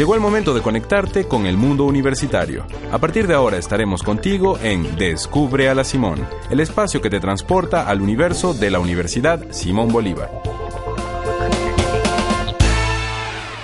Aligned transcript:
Llegó 0.00 0.14
el 0.14 0.20
momento 0.22 0.54
de 0.54 0.62
conectarte 0.62 1.28
con 1.28 1.44
el 1.44 1.58
mundo 1.58 1.84
universitario. 1.84 2.64
A 2.90 2.96
partir 2.96 3.26
de 3.26 3.34
ahora 3.34 3.58
estaremos 3.58 4.02
contigo 4.02 4.58
en 4.62 4.96
Descubre 4.96 5.68
a 5.68 5.74
la 5.74 5.84
Simón, 5.84 6.26
el 6.48 6.60
espacio 6.60 7.02
que 7.02 7.10
te 7.10 7.20
transporta 7.20 7.86
al 7.86 8.00
universo 8.00 8.54
de 8.54 8.70
la 8.70 8.78
Universidad 8.78 9.52
Simón 9.52 9.88
Bolívar. 9.88 10.30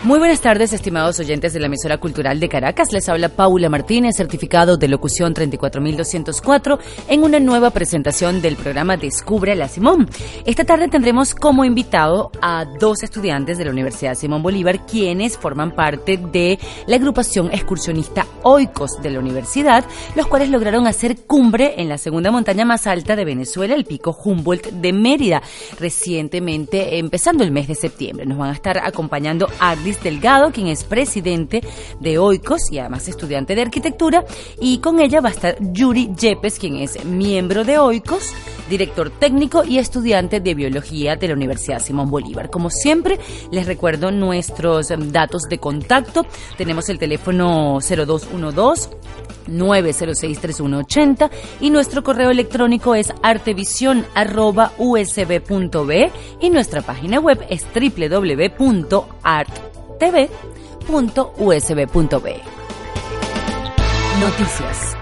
Muy 0.06 0.20
buenas 0.20 0.41
tardes, 0.41 0.73
estimados 0.73 1.19
oyentes 1.19 1.52
de 1.52 1.59
la 1.59 1.66
emisora 1.66 1.98
cultural 1.98 2.38
de 2.38 2.48
Caracas. 2.48 2.92
Les 2.92 3.09
habla 3.09 3.28
Paula 3.28 3.69
Martínez, 3.69 4.15
certificado 4.16 4.77
de 4.77 4.87
locución 4.87 5.34
34204, 5.34 6.79
en 7.09 7.24
una 7.24 7.41
nueva 7.41 7.70
presentación 7.70 8.41
del 8.41 8.55
programa 8.55 8.96
Descubre 8.96 9.56
la 9.56 9.66
Simón. 9.66 10.09
Esta 10.45 10.62
tarde 10.62 10.87
tendremos 10.87 11.34
como 11.34 11.65
invitado 11.65 12.30
a 12.41 12.66
dos 12.79 13.02
estudiantes 13.02 13.59
de 13.59 13.65
la 13.65 13.73
Universidad 13.73 14.15
Simón 14.15 14.45
Bolívar, 14.45 14.87
quienes 14.87 15.37
forman 15.37 15.73
parte 15.73 16.18
de 16.18 16.60
la 16.87 16.95
agrupación 16.95 17.51
excursionista 17.52 18.29
Oikos 18.45 19.02
de 19.02 19.10
la 19.10 19.18
universidad, 19.18 19.85
los 20.15 20.29
cuales 20.29 20.51
lograron 20.51 20.87
hacer 20.87 21.16
cumbre 21.26 21.74
en 21.79 21.88
la 21.88 21.98
segunda 21.98 22.30
montaña 22.30 22.65
más 22.65 22.87
alta 22.87 23.16
de 23.16 23.24
Venezuela, 23.24 23.74
el 23.74 23.85
pico 23.85 24.16
Humboldt 24.24 24.66
de 24.66 24.93
Mérida, 24.93 25.43
recientemente 25.80 26.96
empezando 26.96 27.43
el 27.43 27.51
mes 27.51 27.66
de 27.66 27.74
septiembre. 27.74 28.24
Nos 28.24 28.38
van 28.38 28.51
a 28.51 28.54
estar 28.54 28.79
acompañando 28.79 29.48
Ardis 29.59 29.96
Delgado, 30.02 30.52
quien 30.52 30.69
es 30.69 30.85
presidente 30.85 31.63
de 32.01 32.19
OICOS 32.19 32.73
y 32.73 32.79
además 32.79 33.09
estudiante 33.09 33.55
de 33.55 33.63
arquitectura, 33.63 34.25
y 34.61 34.79
con 34.79 35.01
ella 35.01 35.21
va 35.21 35.29
a 35.29 35.33
estar 35.33 35.57
Yuri 35.61 36.11
Yepes, 36.19 36.59
quien 36.59 36.77
es 36.77 37.05
miembro 37.05 37.65
de 37.65 37.79
OICOS, 37.79 38.33
director 38.69 39.11
técnico 39.11 39.65
y 39.65 39.79
estudiante 39.79 40.41
de 40.41 40.55
biología 40.55 41.16
de 41.16 41.29
la 41.29 41.35
Universidad 41.35 41.80
Simón 41.80 42.11
Bolívar. 42.11 42.51
Como 42.51 42.71
siempre, 42.71 43.19
les 43.51 43.66
recuerdo 43.66 44.11
nuestros 44.11 44.88
datos 45.13 45.43
de 45.49 45.59
contacto. 45.59 46.27
Tenemos 46.57 46.88
el 46.88 46.99
teléfono 46.99 47.79
0212 47.81 48.91
906-3180 49.49 51.31
y 51.60 51.71
nuestro 51.71 52.03
correo 52.03 52.31
electrónico 52.31 52.97
es 52.97 53.15
artevisión.usb.be 53.23 56.13
y 56.41 56.51
nuestra 56.51 56.83
página 56.83 57.21
web 57.21 57.47
es 57.49 57.65
www.art 57.75 59.51
tv.usb.be. 59.99 60.37
Noticias. 64.21 64.96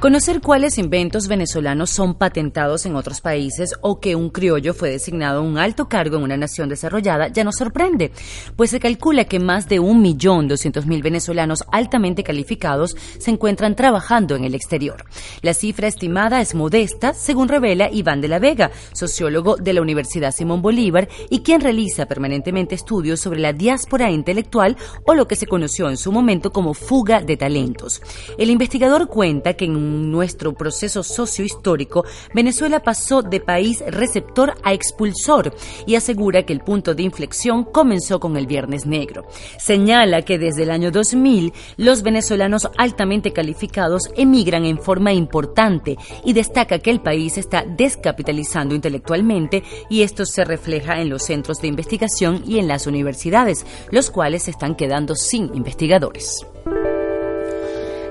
Conocer 0.00 0.40
cuáles 0.40 0.78
inventos 0.78 1.28
venezolanos 1.28 1.90
son 1.90 2.14
patentados 2.14 2.86
en 2.86 2.96
otros 2.96 3.20
países 3.20 3.74
o 3.82 4.00
que 4.00 4.16
un 4.16 4.30
criollo 4.30 4.72
fue 4.72 4.88
designado 4.88 5.42
un 5.42 5.58
alto 5.58 5.90
cargo 5.90 6.16
en 6.16 6.22
una 6.22 6.38
nación 6.38 6.70
desarrollada 6.70 7.28
ya 7.28 7.44
nos 7.44 7.56
sorprende, 7.56 8.10
pues 8.56 8.70
se 8.70 8.80
calcula 8.80 9.26
que 9.26 9.38
más 9.38 9.68
de 9.68 9.78
un 9.78 10.00
millón 10.00 10.48
doscientos 10.48 10.86
mil 10.86 11.02
venezolanos 11.02 11.64
altamente 11.70 12.22
calificados 12.22 12.96
se 13.18 13.30
encuentran 13.30 13.76
trabajando 13.76 14.36
en 14.36 14.44
el 14.44 14.54
exterior. 14.54 15.04
La 15.42 15.52
cifra 15.52 15.86
estimada 15.88 16.40
es 16.40 16.54
modesta, 16.54 17.12
según 17.12 17.48
revela 17.48 17.90
Iván 17.92 18.22
de 18.22 18.28
la 18.28 18.38
Vega, 18.38 18.70
sociólogo 18.94 19.56
de 19.56 19.74
la 19.74 19.82
Universidad 19.82 20.32
Simón 20.32 20.62
Bolívar 20.62 21.10
y 21.28 21.40
quien 21.40 21.60
realiza 21.60 22.06
permanentemente 22.06 22.74
estudios 22.74 23.20
sobre 23.20 23.40
la 23.40 23.52
diáspora 23.52 24.10
intelectual 24.10 24.78
o 25.04 25.12
lo 25.12 25.28
que 25.28 25.36
se 25.36 25.46
conoció 25.46 25.90
en 25.90 25.98
su 25.98 26.10
momento 26.10 26.52
como 26.52 26.72
fuga 26.72 27.20
de 27.20 27.36
talentos. 27.36 28.00
El 28.38 28.48
investigador 28.48 29.06
cuenta 29.06 29.52
que 29.52 29.66
en 29.66 29.76
un 29.76 29.89
nuestro 29.90 30.54
proceso 30.54 31.02
sociohistórico, 31.02 32.04
Venezuela 32.34 32.80
pasó 32.80 33.22
de 33.22 33.40
país 33.40 33.82
receptor 33.86 34.54
a 34.62 34.72
expulsor 34.72 35.54
y 35.86 35.94
asegura 35.94 36.44
que 36.44 36.52
el 36.52 36.60
punto 36.60 36.94
de 36.94 37.02
inflexión 37.02 37.64
comenzó 37.64 38.20
con 38.20 38.36
el 38.36 38.46
Viernes 38.46 38.86
Negro. 38.86 39.26
Señala 39.58 40.22
que 40.22 40.38
desde 40.38 40.62
el 40.62 40.70
año 40.70 40.90
2000 40.90 41.52
los 41.76 42.02
venezolanos 42.02 42.68
altamente 42.76 43.32
calificados 43.32 44.10
emigran 44.16 44.64
en 44.64 44.78
forma 44.78 45.12
importante 45.12 45.96
y 46.24 46.32
destaca 46.32 46.78
que 46.78 46.90
el 46.90 47.00
país 47.00 47.38
está 47.38 47.64
descapitalizando 47.64 48.74
intelectualmente 48.74 49.62
y 49.88 50.02
esto 50.02 50.24
se 50.24 50.44
refleja 50.44 51.00
en 51.00 51.08
los 51.08 51.24
centros 51.24 51.60
de 51.60 51.68
investigación 51.68 52.42
y 52.46 52.58
en 52.58 52.68
las 52.68 52.86
universidades, 52.86 53.66
los 53.90 54.10
cuales 54.10 54.44
se 54.44 54.50
están 54.50 54.74
quedando 54.74 55.14
sin 55.14 55.54
investigadores. 55.54 56.46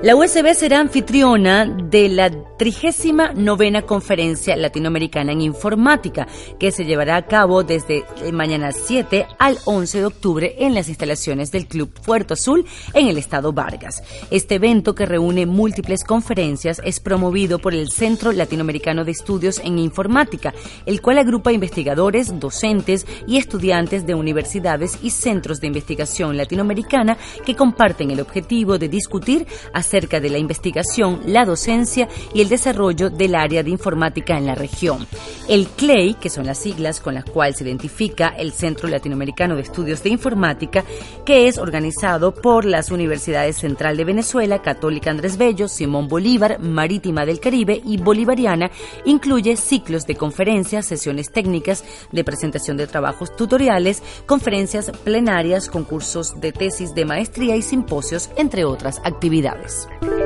La 0.02 0.16
USB 0.16 0.54
será 0.54 0.80
anfitriona 0.80 1.66
de 1.66 2.08
la 2.08 2.32
39 2.58 3.86
Conferencia 3.86 4.56
Latinoamericana 4.56 5.34
en 5.34 5.42
Informática, 5.42 6.26
que 6.58 6.72
se 6.72 6.86
llevará 6.86 7.18
a 7.18 7.26
cabo 7.26 7.64
desde 7.64 8.06
mañana 8.32 8.72
7 8.72 9.28
al 9.38 9.58
11 9.66 10.00
de 10.00 10.06
octubre 10.06 10.56
en 10.60 10.74
las 10.74 10.88
instalaciones 10.88 11.52
del 11.52 11.68
Club 11.68 11.92
Puerto 12.06 12.36
Azul 12.36 12.66
en 12.94 13.08
el 13.08 13.18
estado 13.18 13.52
Vargas. 13.52 14.02
Este 14.32 14.56
evento, 14.56 14.96
que 14.96 15.06
reúne 15.06 15.46
múltiples 15.46 16.06
conferencias, 16.06 16.82
es 16.86 17.02
promovido 17.02 17.60
por 17.60 17.74
el 17.74 17.90
Centro 17.90 18.32
Latinoamericano 18.32 19.04
de 19.04 19.12
Estudios 19.12 19.60
en 19.60 19.80
Informática, 19.80 20.54
el 20.86 21.02
cual 21.02 21.18
agrupa 21.18 21.52
investigadores, 21.52 22.40
docentes 22.40 23.06
y 23.28 23.38
estudiantes 23.38 24.06
de 24.06 24.16
universidades 24.16 24.98
y 25.02 25.10
centros 25.10 25.60
de 25.60 25.68
investigación 25.68 26.38
latinoamericana 26.38 27.18
que 27.46 27.56
comparten 27.56 28.12
el 28.12 28.22
objetivo 28.22 28.78
de 28.78 28.88
discutir 28.88 29.46
de 29.90 30.30
la 30.30 30.38
investigación, 30.38 31.22
la 31.26 31.46
docencia 31.46 32.08
y 32.34 32.42
el 32.42 32.50
desarrollo 32.50 33.10
del 33.10 33.34
área 33.34 33.64
de 33.64 33.72
informática 33.72 34.38
en 34.38 34.46
la 34.46 34.54
región. 34.54 35.08
El 35.48 35.68
CLEI, 35.68 36.14
que 36.14 36.30
son 36.30 36.46
las 36.46 36.60
siglas 36.60 37.00
con 37.00 37.16
las 37.16 37.26
cuales 37.26 37.58
se 37.58 37.64
identifica 37.64 38.28
el 38.28 38.52
Centro 38.52 38.88
Latinoamericano 38.88 39.56
de 39.56 39.64
Estudios 39.64 40.04
de 40.04 40.10
Informática, 40.10 40.84
que 41.26 41.48
es 41.48 41.58
organizado 41.58 42.36
por 42.36 42.66
las 42.66 42.92
Universidades 42.92 43.58
Central 43.58 43.98
de 43.98 44.06
Venezuela, 44.06 44.62
Católica 44.62 45.10
Andrés 45.10 45.38
Bello, 45.38 45.68
Simón 45.68 46.08
Bolívar, 46.08 46.60
Marítima 46.60 47.26
del 47.26 47.40
Caribe 47.40 47.82
y 47.84 47.98
Bolivariana, 47.98 48.70
incluye 49.06 49.58
ciclos 49.58 50.06
de 50.06 50.16
conferencias, 50.16 50.86
sesiones 50.86 51.32
técnicas, 51.32 51.84
de 52.12 52.24
presentación 52.24 52.78
de 52.78 52.86
trabajos 52.86 53.36
tutoriales, 53.36 54.04
conferencias 54.28 54.92
plenarias, 55.04 55.68
concursos 55.68 56.40
de 56.40 56.52
tesis 56.52 56.94
de 56.94 57.06
maestría 57.06 57.56
y 57.56 57.64
simposios, 57.64 58.30
entre 58.36 58.66
otras 58.66 59.00
actividades. 59.04 59.79
News. 60.02 60.19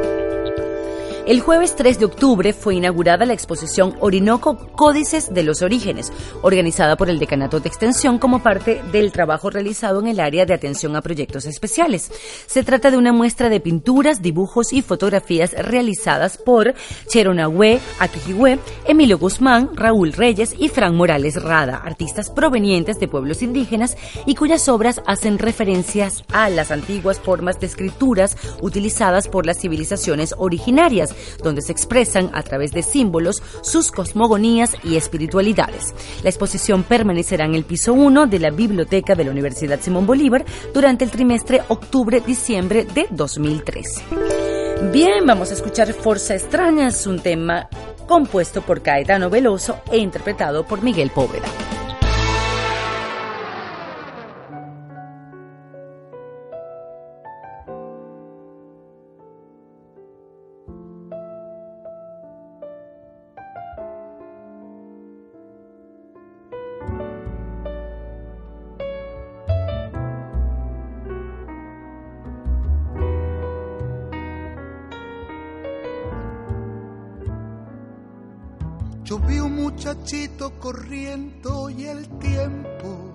El 1.25 1.39
jueves 1.39 1.77
3 1.77 1.99
de 1.99 2.05
octubre 2.05 2.51
fue 2.51 2.75
inaugurada 2.75 3.25
la 3.25 3.31
exposición 3.31 3.95
Orinoco 4.01 4.57
Códices 4.73 5.33
de 5.33 5.43
los 5.43 5.61
Orígenes, 5.61 6.11
organizada 6.41 6.97
por 6.97 7.09
el 7.09 7.17
Decanato 7.17 7.61
de 7.61 7.69
Extensión 7.69 8.19
como 8.19 8.43
parte 8.43 8.83
del 8.91 9.13
trabajo 9.13 9.49
realizado 9.49 10.01
en 10.01 10.07
el 10.07 10.19
área 10.19 10.45
de 10.45 10.53
atención 10.53 10.97
a 10.97 11.01
proyectos 11.01 11.45
especiales. 11.45 12.11
Se 12.45 12.63
trata 12.63 12.91
de 12.91 12.97
una 12.97 13.13
muestra 13.13 13.47
de 13.47 13.61
pinturas, 13.61 14.21
dibujos 14.21 14.73
y 14.73 14.81
fotografías 14.81 15.53
realizadas 15.53 16.37
por 16.37 16.73
Cheronahue 17.07 17.79
Aquijihue, 17.99 18.59
Emilio 18.85 19.17
Guzmán, 19.17 19.69
Raúl 19.75 20.11
Reyes 20.11 20.53
y 20.59 20.67
Fran 20.67 20.93
Morales 20.93 21.41
Rada, 21.41 21.77
artistas 21.85 22.31
provenientes 22.31 22.99
de 22.99 23.07
pueblos 23.07 23.41
indígenas 23.43 23.95
y 24.25 24.35
cuyas 24.35 24.67
obras 24.67 25.01
hacen 25.07 25.39
referencias 25.39 26.25
a 26.33 26.49
las 26.49 26.69
antiguas 26.69 27.21
formas 27.21 27.61
de 27.61 27.67
escrituras 27.67 28.35
utilizadas 28.61 29.29
por 29.29 29.45
las 29.45 29.61
civilizaciones 29.61 30.35
originarias 30.37 31.12
donde 31.41 31.61
se 31.61 31.71
expresan 31.71 32.29
a 32.33 32.43
través 32.43 32.71
de 32.71 32.83
símbolos 32.83 33.41
sus 33.61 33.91
cosmogonías 33.91 34.75
y 34.83 34.95
espiritualidades. 34.95 35.93
La 36.23 36.29
exposición 36.29 36.83
permanecerá 36.83 37.45
en 37.45 37.55
el 37.55 37.63
piso 37.63 37.93
1 37.93 38.27
de 38.27 38.39
la 38.39 38.49
Biblioteca 38.49 39.15
de 39.15 39.25
la 39.25 39.31
Universidad 39.31 39.79
Simón 39.81 40.05
Bolívar 40.05 40.45
durante 40.73 41.05
el 41.05 41.11
trimestre 41.11 41.61
octubre-diciembre 41.67 42.85
de 42.85 43.07
2013. 43.09 44.03
Bien, 44.91 45.25
vamos 45.25 45.51
a 45.51 45.53
escuchar 45.53 45.93
Forza 45.93 46.35
Extraña, 46.35 46.87
es 46.87 47.07
un 47.07 47.19
tema 47.19 47.69
compuesto 48.05 48.61
por 48.61 48.81
Caetano 48.81 49.29
Veloso 49.29 49.77
e 49.91 49.97
interpretado 49.97 50.65
por 50.65 50.81
Miguel 50.81 51.09
Póveda. 51.09 51.47
Un 80.03 80.09
muchachito 80.09 80.59
corriendo 80.59 81.69
y 81.69 81.85
el 81.85 82.09
tiempo 82.19 83.09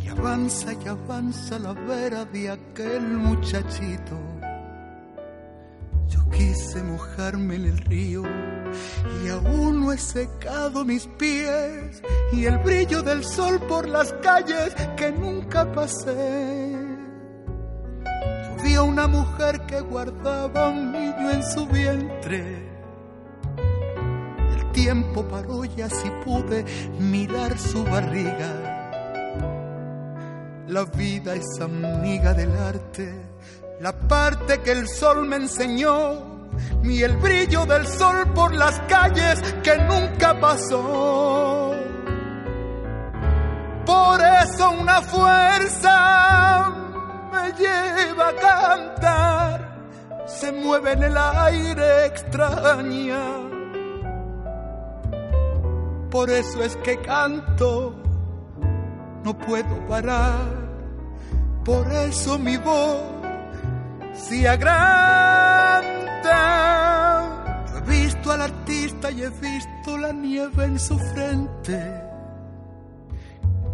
y 0.00 0.08
avanza 0.08 0.74
y 0.74 0.86
avanza 0.86 1.58
la 1.58 1.72
vera 1.72 2.24
de 2.26 2.50
aquel 2.50 3.02
muchachito. 3.02 4.16
Yo 6.08 6.30
quise 6.30 6.84
mojarme 6.84 7.56
en 7.56 7.64
el 7.64 7.78
río 7.78 8.22
y 9.24 9.28
aún 9.28 9.80
no 9.80 9.92
he 9.92 9.98
secado 9.98 10.84
mis 10.84 11.08
pies 11.18 12.00
y 12.32 12.44
el 12.44 12.58
brillo 12.58 13.02
del 13.02 13.24
sol 13.24 13.60
por 13.66 13.88
las 13.88 14.12
calles 14.22 14.72
que 14.96 15.10
nunca 15.10 15.70
pasé. 15.72 16.70
Yo 18.04 18.62
vi 18.62 18.74
a 18.74 18.82
una 18.82 19.08
mujer 19.08 19.62
que 19.66 19.80
guardaba 19.80 20.68
un 20.68 20.92
niño 20.92 21.30
en 21.32 21.42
su 21.42 21.66
vientre. 21.66 22.65
Tiempo 24.76 25.26
paró 25.26 25.64
y 25.64 25.80
así 25.80 26.10
pude 26.22 26.62
mirar 27.00 27.58
su 27.58 27.82
barriga. 27.82 28.52
La 30.68 30.84
vida 30.84 31.34
es 31.34 31.46
amiga 31.62 32.34
del 32.34 32.54
arte, 32.54 33.10
la 33.80 33.96
parte 33.96 34.60
que 34.60 34.72
el 34.72 34.86
sol 34.86 35.26
me 35.26 35.36
enseñó 35.36 36.50
ni 36.82 37.00
el 37.00 37.16
brillo 37.16 37.64
del 37.64 37.86
sol 37.86 38.30
por 38.34 38.54
las 38.54 38.78
calles 38.80 39.40
que 39.62 39.78
nunca 39.78 40.38
pasó. 40.38 41.74
Por 43.86 44.20
eso 44.20 44.70
una 44.72 45.00
fuerza 45.00 46.70
me 47.32 47.50
lleva 47.52 48.28
a 48.28 48.34
cantar, 48.34 50.26
se 50.26 50.52
mueve 50.52 50.92
en 50.92 51.02
el 51.04 51.16
aire 51.16 52.04
extraña. 52.04 53.55
Por 56.10 56.30
eso 56.30 56.62
es 56.62 56.76
que 56.76 56.98
canto, 57.00 57.94
no 59.24 59.36
puedo 59.38 59.86
parar, 59.86 60.66
por 61.64 61.90
eso 61.92 62.38
mi 62.38 62.56
voz 62.56 63.02
se 64.14 64.48
agranda 64.48 65.96
He 67.76 67.80
visto 67.88 68.32
al 68.32 68.42
artista 68.42 69.10
y 69.10 69.22
he 69.22 69.28
visto 69.28 69.98
la 69.98 70.12
nieve 70.12 70.64
en 70.64 70.78
su 70.78 70.98
frente. 70.98 72.02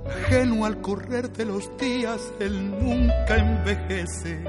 Ajeno 0.07 0.65
al 0.65 0.81
correr 0.81 1.33
de 1.33 1.45
los 1.45 1.71
días, 1.79 2.33
él 2.41 2.71
nunca 2.71 3.37
envejece. 3.37 4.45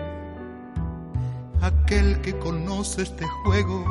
Aquel 1.61 2.19
que 2.21 2.37
conoce 2.39 3.03
este 3.03 3.25
juego, 3.43 3.85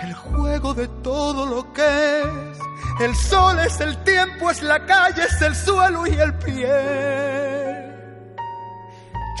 el 0.00 0.14
juego 0.14 0.74
de 0.74 0.88
todo 1.02 1.46
lo 1.46 1.72
que 1.72 2.20
es. 2.20 2.58
El 3.00 3.14
sol 3.14 3.58
es 3.58 3.80
el 3.80 3.96
tiempo, 4.04 4.50
es 4.50 4.62
la 4.62 4.84
calle, 4.86 5.24
es 5.24 5.42
el 5.42 5.54
suelo 5.54 6.06
y 6.06 6.10
el 6.10 6.34
pie. 6.34 7.92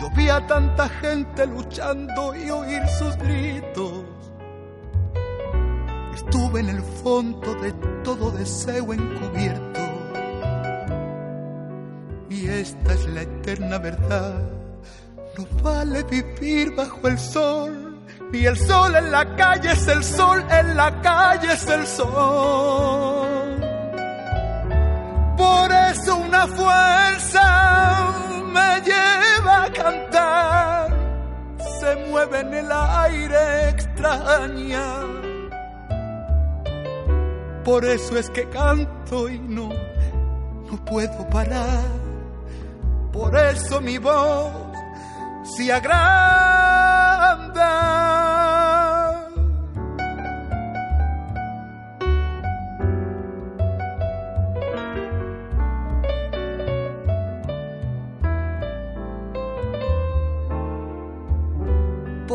Yo 0.00 0.10
vi 0.16 0.28
a 0.28 0.46
tanta 0.46 0.88
gente 0.88 1.46
luchando 1.46 2.34
y 2.34 2.50
oír 2.50 2.86
sus 2.88 3.16
gritos. 3.18 4.04
Estuve 6.14 6.60
en 6.60 6.68
el 6.70 6.82
fondo 6.82 7.54
de 7.56 7.72
todo 8.02 8.30
deseo 8.30 8.92
encubierto. 8.92 9.80
Y 12.30 12.48
esta 12.48 12.92
es 12.94 13.06
la 13.06 13.22
eterna 13.22 13.78
verdad. 13.78 14.42
No 15.36 15.46
vale 15.62 16.02
vivir 16.04 16.74
bajo 16.74 17.08
el 17.08 17.18
sol. 17.18 17.81
Ni 18.32 18.46
el 18.46 18.56
sol 18.56 18.96
en 18.96 19.12
la 19.12 19.36
calle 19.36 19.72
es 19.72 19.86
el 19.88 20.02
sol, 20.02 20.42
en 20.50 20.74
la 20.74 20.90
calle 21.02 21.52
es 21.52 21.66
el 21.66 21.86
sol. 21.86 23.60
Por 25.36 25.70
eso 25.70 26.16
una 26.16 26.46
fuerza 26.46 28.14
me 28.46 28.80
lleva 28.80 29.64
a 29.64 29.72
cantar, 29.72 30.88
se 31.78 31.94
mueve 32.08 32.40
en 32.40 32.54
el 32.54 32.72
aire 32.72 33.68
extraña. 33.68 34.86
Por 37.64 37.84
eso 37.84 38.16
es 38.16 38.30
que 38.30 38.48
canto 38.48 39.28
y 39.28 39.38
no, 39.38 39.68
no 40.70 40.84
puedo 40.86 41.28
parar. 41.28 41.84
Por 43.12 43.36
eso 43.36 43.78
mi 43.82 43.98
voz 43.98 44.52
se 45.54 45.70
agranda. 45.70 46.72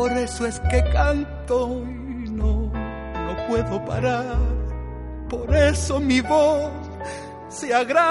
Por 0.08 0.16
eso 0.16 0.46
es 0.46 0.58
que 0.70 0.82
canto 0.84 1.82
y 1.84 2.30
no, 2.30 2.72
no 2.72 3.36
puedo 3.46 3.84
parar. 3.84 4.38
Por 5.28 5.54
eso 5.54 6.00
mi 6.00 6.22
voz 6.22 6.72
se 7.50 7.74
agranda. 7.74 8.08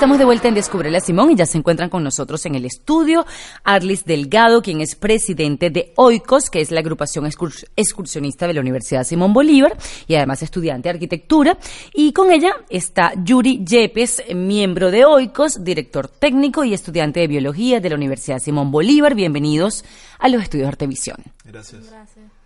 Estamos 0.00 0.18
de 0.18 0.24
vuelta 0.24 0.48
en 0.48 0.54
Descubre 0.54 0.90
la 0.90 1.00
Simón 1.00 1.30
y 1.30 1.34
ya 1.36 1.44
se 1.44 1.58
encuentran 1.58 1.90
con 1.90 2.02
nosotros 2.02 2.46
en 2.46 2.54
el 2.54 2.64
estudio 2.64 3.26
Arlis 3.64 4.06
Delgado, 4.06 4.62
quien 4.62 4.80
es 4.80 4.94
presidente 4.94 5.68
de 5.68 5.92
OICOS, 5.94 6.48
que 6.48 6.62
es 6.62 6.70
la 6.70 6.80
agrupación 6.80 7.26
excurs- 7.26 7.66
excursionista 7.76 8.46
de 8.46 8.54
la 8.54 8.62
Universidad 8.62 9.04
Simón 9.04 9.34
Bolívar 9.34 9.76
y 10.08 10.14
además 10.14 10.42
estudiante 10.42 10.88
de 10.88 10.94
arquitectura. 10.94 11.58
Y 11.92 12.14
con 12.14 12.32
ella 12.32 12.52
está 12.70 13.12
Yuri 13.22 13.62
Yepes, 13.62 14.22
miembro 14.34 14.90
de 14.90 15.04
OICOS, 15.04 15.62
director 15.62 16.08
técnico 16.08 16.64
y 16.64 16.72
estudiante 16.72 17.20
de 17.20 17.26
biología 17.26 17.78
de 17.80 17.90
la 17.90 17.96
Universidad 17.96 18.38
Simón 18.38 18.70
Bolívar. 18.70 19.14
Bienvenidos 19.14 19.84
a 20.18 20.30
los 20.30 20.42
estudios 20.42 20.64
de 20.64 20.68
Artevisión. 20.68 21.18
Gracias. 21.44 21.90
Gracias. 21.90 22.39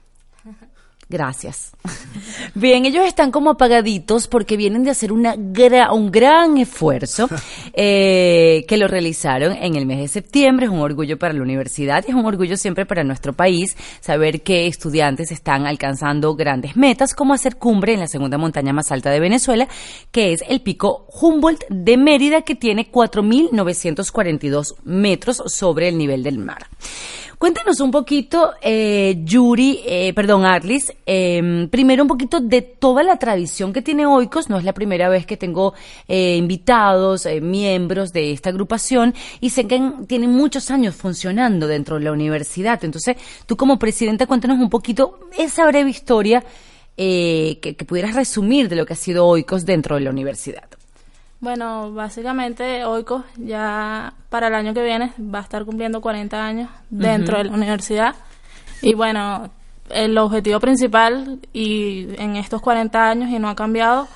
Bien, 2.54 2.86
ellos 2.86 3.04
están 3.06 3.30
como 3.30 3.50
apagaditos 3.50 4.26
porque 4.26 4.56
vienen 4.56 4.84
de 4.84 4.90
hacer 4.90 5.12
una 5.12 5.34
gra- 5.36 5.92
un 5.92 6.10
gran 6.10 6.56
esfuerzo 6.56 7.28
eh, 7.74 8.64
que 8.68 8.76
lo 8.76 8.88
realizaron 8.88 9.52
en 9.52 9.76
el 9.76 9.84
mes 9.86 9.98
de 9.98 10.08
septiembre. 10.08 10.66
Es 10.66 10.72
un 10.72 10.80
orgullo 10.80 11.18
para 11.18 11.34
la 11.34 11.42
universidad 11.42 12.04
y 12.06 12.10
es 12.10 12.16
un 12.16 12.24
orgullo 12.24 12.56
siempre 12.56 12.86
para 12.86 13.04
nuestro 13.04 13.32
país 13.32 13.76
saber 14.00 14.42
que 14.42 14.66
estudiantes 14.66 15.30
están 15.30 15.66
alcanzando 15.66 16.34
grandes 16.36 16.76
metas 16.76 17.14
como 17.14 17.34
hacer 17.34 17.56
cumbre 17.56 17.92
en 17.94 18.00
la 18.00 18.08
segunda 18.08 18.38
montaña 18.38 18.72
más 18.72 18.90
alta 18.90 19.10
de 19.10 19.20
Venezuela, 19.20 19.68
que 20.10 20.32
es 20.32 20.42
el 20.48 20.60
pico 20.62 21.06
Humboldt 21.20 21.64
de 21.68 21.96
Mérida, 21.96 22.42
que 22.42 22.54
tiene 22.54 22.90
4.942 22.90 24.74
metros 24.84 25.42
sobre 25.46 25.88
el 25.88 25.98
nivel 25.98 26.22
del 26.22 26.38
mar. 26.38 26.66
Cuéntanos 27.38 27.80
un 27.80 27.90
poquito, 27.90 28.52
eh, 28.62 29.20
Yuri, 29.24 29.80
eh, 29.86 30.12
perdón, 30.14 30.44
Arlis, 30.44 30.92
eh, 31.04 31.68
primero 31.70 32.02
un 32.02 32.08
poquito 32.08 32.40
de 32.40 32.62
toda 32.62 33.02
la 33.02 33.16
tradición 33.18 33.72
que 33.72 33.82
tiene 33.82 34.06
Oikos. 34.06 34.48
No 34.48 34.56
es 34.56 34.64
la 34.64 34.72
primera 34.72 35.08
vez 35.08 35.26
que 35.26 35.36
tengo 35.36 35.74
eh, 36.08 36.36
invitados, 36.36 37.26
eh, 37.26 37.40
miembros 37.40 38.12
de 38.12 38.32
esta 38.32 38.50
agrupación, 38.50 39.14
y 39.40 39.50
sé 39.50 39.66
que 39.66 39.74
en- 39.76 40.06
tienen 40.06 40.30
muchos 40.30 40.70
años 40.70 40.94
funcionando 40.94 41.66
dentro 41.66 41.98
de 41.98 42.04
la 42.04 42.12
universidad. 42.12 42.82
Entonces, 42.84 43.16
tú 43.46 43.56
como 43.56 43.78
presidenta, 43.78 44.26
cuéntanos 44.26 44.58
un 44.58 44.70
poquito 44.70 45.18
esa 45.36 45.66
breve 45.66 45.90
historia 45.90 46.44
eh, 46.96 47.58
que, 47.60 47.74
que 47.74 47.84
pudieras 47.84 48.14
resumir 48.14 48.68
de 48.68 48.76
lo 48.76 48.86
que 48.86 48.92
ha 48.92 48.96
sido 48.96 49.26
Oikos 49.26 49.66
dentro 49.66 49.96
de 49.96 50.02
la 50.02 50.10
universidad. 50.10 50.64
Bueno, 51.40 51.92
básicamente 51.92 52.84
Oikos 52.84 53.22
ya 53.36 54.14
para 54.30 54.48
el 54.48 54.54
año 54.54 54.72
que 54.72 54.82
viene 54.82 55.12
va 55.18 55.40
a 55.40 55.42
estar 55.42 55.64
cumpliendo 55.64 56.00
40 56.00 56.42
años 56.44 56.70
dentro 56.90 57.38
de 57.38 57.44
la 57.44 57.52
universidad. 57.52 58.14
Y 58.80 58.94
bueno, 58.94 59.50
el 59.90 60.16
objetivo 60.16 60.58
principal 60.60 61.38
y 61.52 62.06
en 62.18 62.36
estos 62.36 62.62
40 62.62 63.08
años 63.10 63.30
y 63.30 63.38
no 63.38 63.48
ha 63.50 63.54
cambiado, 63.54 64.08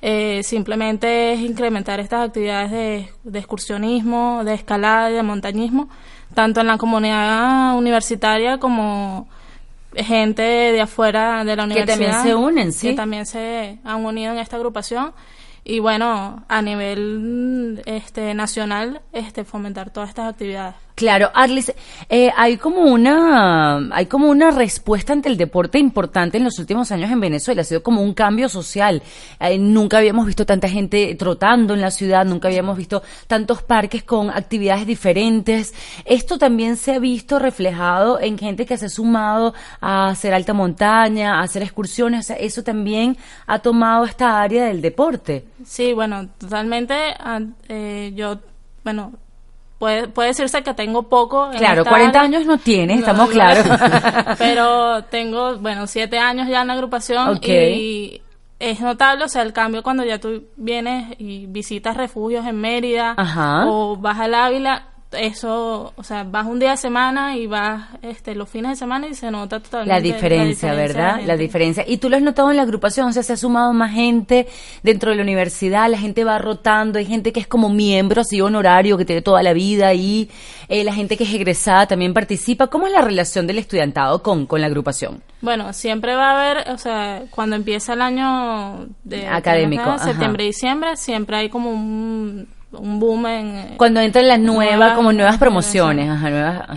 eh, 0.00 0.42
simplemente 0.44 1.32
es 1.32 1.40
incrementar 1.40 1.98
estas 1.98 2.28
actividades 2.28 2.70
de, 2.70 3.08
de 3.24 3.38
excursionismo, 3.38 4.42
de 4.44 4.54
escalada 4.54 5.10
y 5.10 5.14
de 5.14 5.22
montañismo, 5.22 5.88
tanto 6.34 6.60
en 6.60 6.68
la 6.68 6.78
comunidad 6.78 7.76
universitaria 7.76 8.58
como 8.58 9.26
gente 9.94 10.42
de 10.42 10.80
afuera 10.80 11.42
de 11.44 11.56
la 11.56 11.64
Que 11.64 11.72
universidad. 11.72 11.96
también 11.96 12.22
se 12.22 12.34
unen, 12.34 12.72
¿sí? 12.72 12.88
Que 12.90 12.94
también 12.94 13.26
se 13.26 13.78
han 13.82 14.04
unido 14.04 14.32
en 14.32 14.38
esta 14.38 14.56
agrupación 14.56 15.12
y 15.68 15.80
bueno, 15.80 16.44
a 16.48 16.62
nivel 16.62 17.82
este 17.86 18.32
nacional, 18.34 19.02
este 19.10 19.44
fomentar 19.44 19.90
todas 19.90 20.10
estas 20.10 20.32
actividades 20.32 20.85
Claro, 20.96 21.30
Arlis, 21.34 21.74
eh, 22.08 22.32
hay 22.34 22.56
como 22.56 22.80
una 22.80 23.76
hay 23.94 24.06
como 24.06 24.30
una 24.30 24.50
respuesta 24.50 25.12
ante 25.12 25.28
el 25.28 25.36
deporte 25.36 25.78
importante 25.78 26.38
en 26.38 26.44
los 26.44 26.58
últimos 26.58 26.90
años 26.90 27.10
en 27.10 27.20
Venezuela. 27.20 27.60
Ha 27.60 27.64
sido 27.64 27.82
como 27.82 28.00
un 28.00 28.14
cambio 28.14 28.48
social. 28.48 29.02
Eh, 29.38 29.58
nunca 29.58 29.98
habíamos 29.98 30.24
visto 30.24 30.46
tanta 30.46 30.70
gente 30.70 31.14
trotando 31.14 31.74
en 31.74 31.82
la 31.82 31.90
ciudad, 31.90 32.24
nunca 32.24 32.48
habíamos 32.48 32.78
visto 32.78 33.02
tantos 33.26 33.62
parques 33.62 34.04
con 34.04 34.30
actividades 34.30 34.86
diferentes. 34.86 35.74
Esto 36.06 36.38
también 36.38 36.76
se 36.76 36.94
ha 36.94 36.98
visto 36.98 37.38
reflejado 37.38 38.18
en 38.18 38.38
gente 38.38 38.64
que 38.64 38.78
se 38.78 38.86
ha 38.86 38.88
sumado 38.88 39.52
a 39.82 40.08
hacer 40.08 40.32
alta 40.32 40.54
montaña, 40.54 41.40
a 41.40 41.42
hacer 41.42 41.62
excursiones. 41.62 42.20
O 42.20 42.26
sea, 42.28 42.36
eso 42.36 42.62
también 42.62 43.18
ha 43.46 43.58
tomado 43.58 44.06
esta 44.06 44.40
área 44.40 44.64
del 44.64 44.80
deporte. 44.80 45.44
Sí, 45.62 45.92
bueno, 45.92 46.30
totalmente. 46.38 46.94
Ah, 47.18 47.40
eh, 47.68 48.14
yo, 48.16 48.38
bueno, 48.82 49.12
Puede, 49.78 50.08
puede 50.08 50.28
decirse 50.28 50.62
que 50.62 50.72
tengo 50.72 51.02
poco. 51.04 51.50
claro, 51.56 51.84
40 51.84 52.20
años 52.20 52.46
no 52.46 52.56
tiene, 52.56 52.94
estamos 52.94 53.28
claros. 53.28 53.66
pero 54.38 55.04
tengo, 55.04 55.58
bueno, 55.58 55.86
7 55.86 56.18
años 56.18 56.48
ya 56.48 56.62
en 56.62 56.68
la 56.68 56.72
agrupación 56.72 57.38
y 57.42 58.22
es 58.58 58.80
notable, 58.80 59.24
o 59.24 59.28
sea, 59.28 59.42
el 59.42 59.52
cambio 59.52 59.82
cuando 59.82 60.02
ya 60.04 60.18
tú 60.18 60.44
vienes 60.56 61.14
y 61.18 61.46
visitas 61.46 61.96
refugios 61.96 62.46
en 62.46 62.58
Mérida 62.58 63.14
o 63.66 63.96
vas 63.96 64.18
al 64.18 64.34
Ávila, 64.34 64.86
eso, 65.16 65.92
o 65.96 66.02
sea, 66.02 66.24
vas 66.24 66.46
un 66.46 66.58
día 66.58 66.72
a 66.72 66.76
semana 66.76 67.36
y 67.36 67.46
vas 67.46 67.88
este, 68.02 68.34
los 68.34 68.48
fines 68.48 68.72
de 68.72 68.76
semana 68.76 69.08
y 69.08 69.14
se 69.14 69.30
nota 69.30 69.60
totalmente 69.60 69.94
la 69.94 70.00
diferencia, 70.00 70.74
¿verdad? 70.74 71.20
La, 71.24 71.36
diferencia. 71.36 71.84
Y 71.86 71.98
tú 71.98 72.08
lo 72.08 72.16
has 72.16 72.22
notado 72.22 72.50
en 72.50 72.56
la 72.56 72.62
agrupación, 72.62 73.08
o 73.08 73.12
sea, 73.12 73.22
se 73.22 73.32
ha 73.32 73.36
sumado 73.36 73.72
más 73.72 73.92
gente 73.92 74.46
dentro 74.82 75.10
de 75.10 75.16
la 75.16 75.22
universidad, 75.22 75.90
la 75.90 75.98
gente 75.98 76.24
va 76.24 76.38
rotando, 76.38 76.98
hay 76.98 77.06
gente 77.06 77.32
que 77.32 77.40
es 77.40 77.46
como 77.46 77.68
miembro, 77.68 78.20
así 78.20 78.40
honorario, 78.40 78.96
que 78.96 79.04
tiene 79.04 79.22
toda 79.22 79.42
la 79.42 79.52
vida 79.52 79.88
ahí, 79.88 80.30
eh, 80.68 80.84
la 80.84 80.92
gente 80.92 81.16
que 81.16 81.24
es 81.24 81.34
egresada 81.34 81.86
también 81.86 82.14
participa. 82.14 82.68
¿Cómo 82.68 82.86
es 82.86 82.92
la 82.92 83.02
relación 83.02 83.46
del 83.46 83.58
estudiantado 83.58 84.22
con, 84.22 84.46
con 84.46 84.60
la 84.60 84.66
agrupación? 84.66 85.22
Bueno, 85.40 85.72
siempre 85.72 86.16
va 86.16 86.30
a 86.30 86.40
haber, 86.40 86.70
o 86.70 86.78
sea, 86.78 87.22
cuando 87.30 87.56
empieza 87.56 87.92
el 87.92 88.02
año 88.02 88.86
de 89.04 89.26
académico, 89.28 89.98
septiembre, 89.98 90.44
diciembre, 90.44 90.96
siempre 90.96 91.36
hay 91.36 91.48
como 91.48 91.70
un 91.70 92.48
un 92.72 93.00
boom 93.00 93.26
en... 93.26 93.56
Eh, 93.56 93.74
Cuando 93.76 94.00
entran 94.00 94.28
las 94.28 94.40
nuevas, 94.40 94.94
como 94.94 95.12
nuevas 95.12 95.38
promociones. 95.38 96.10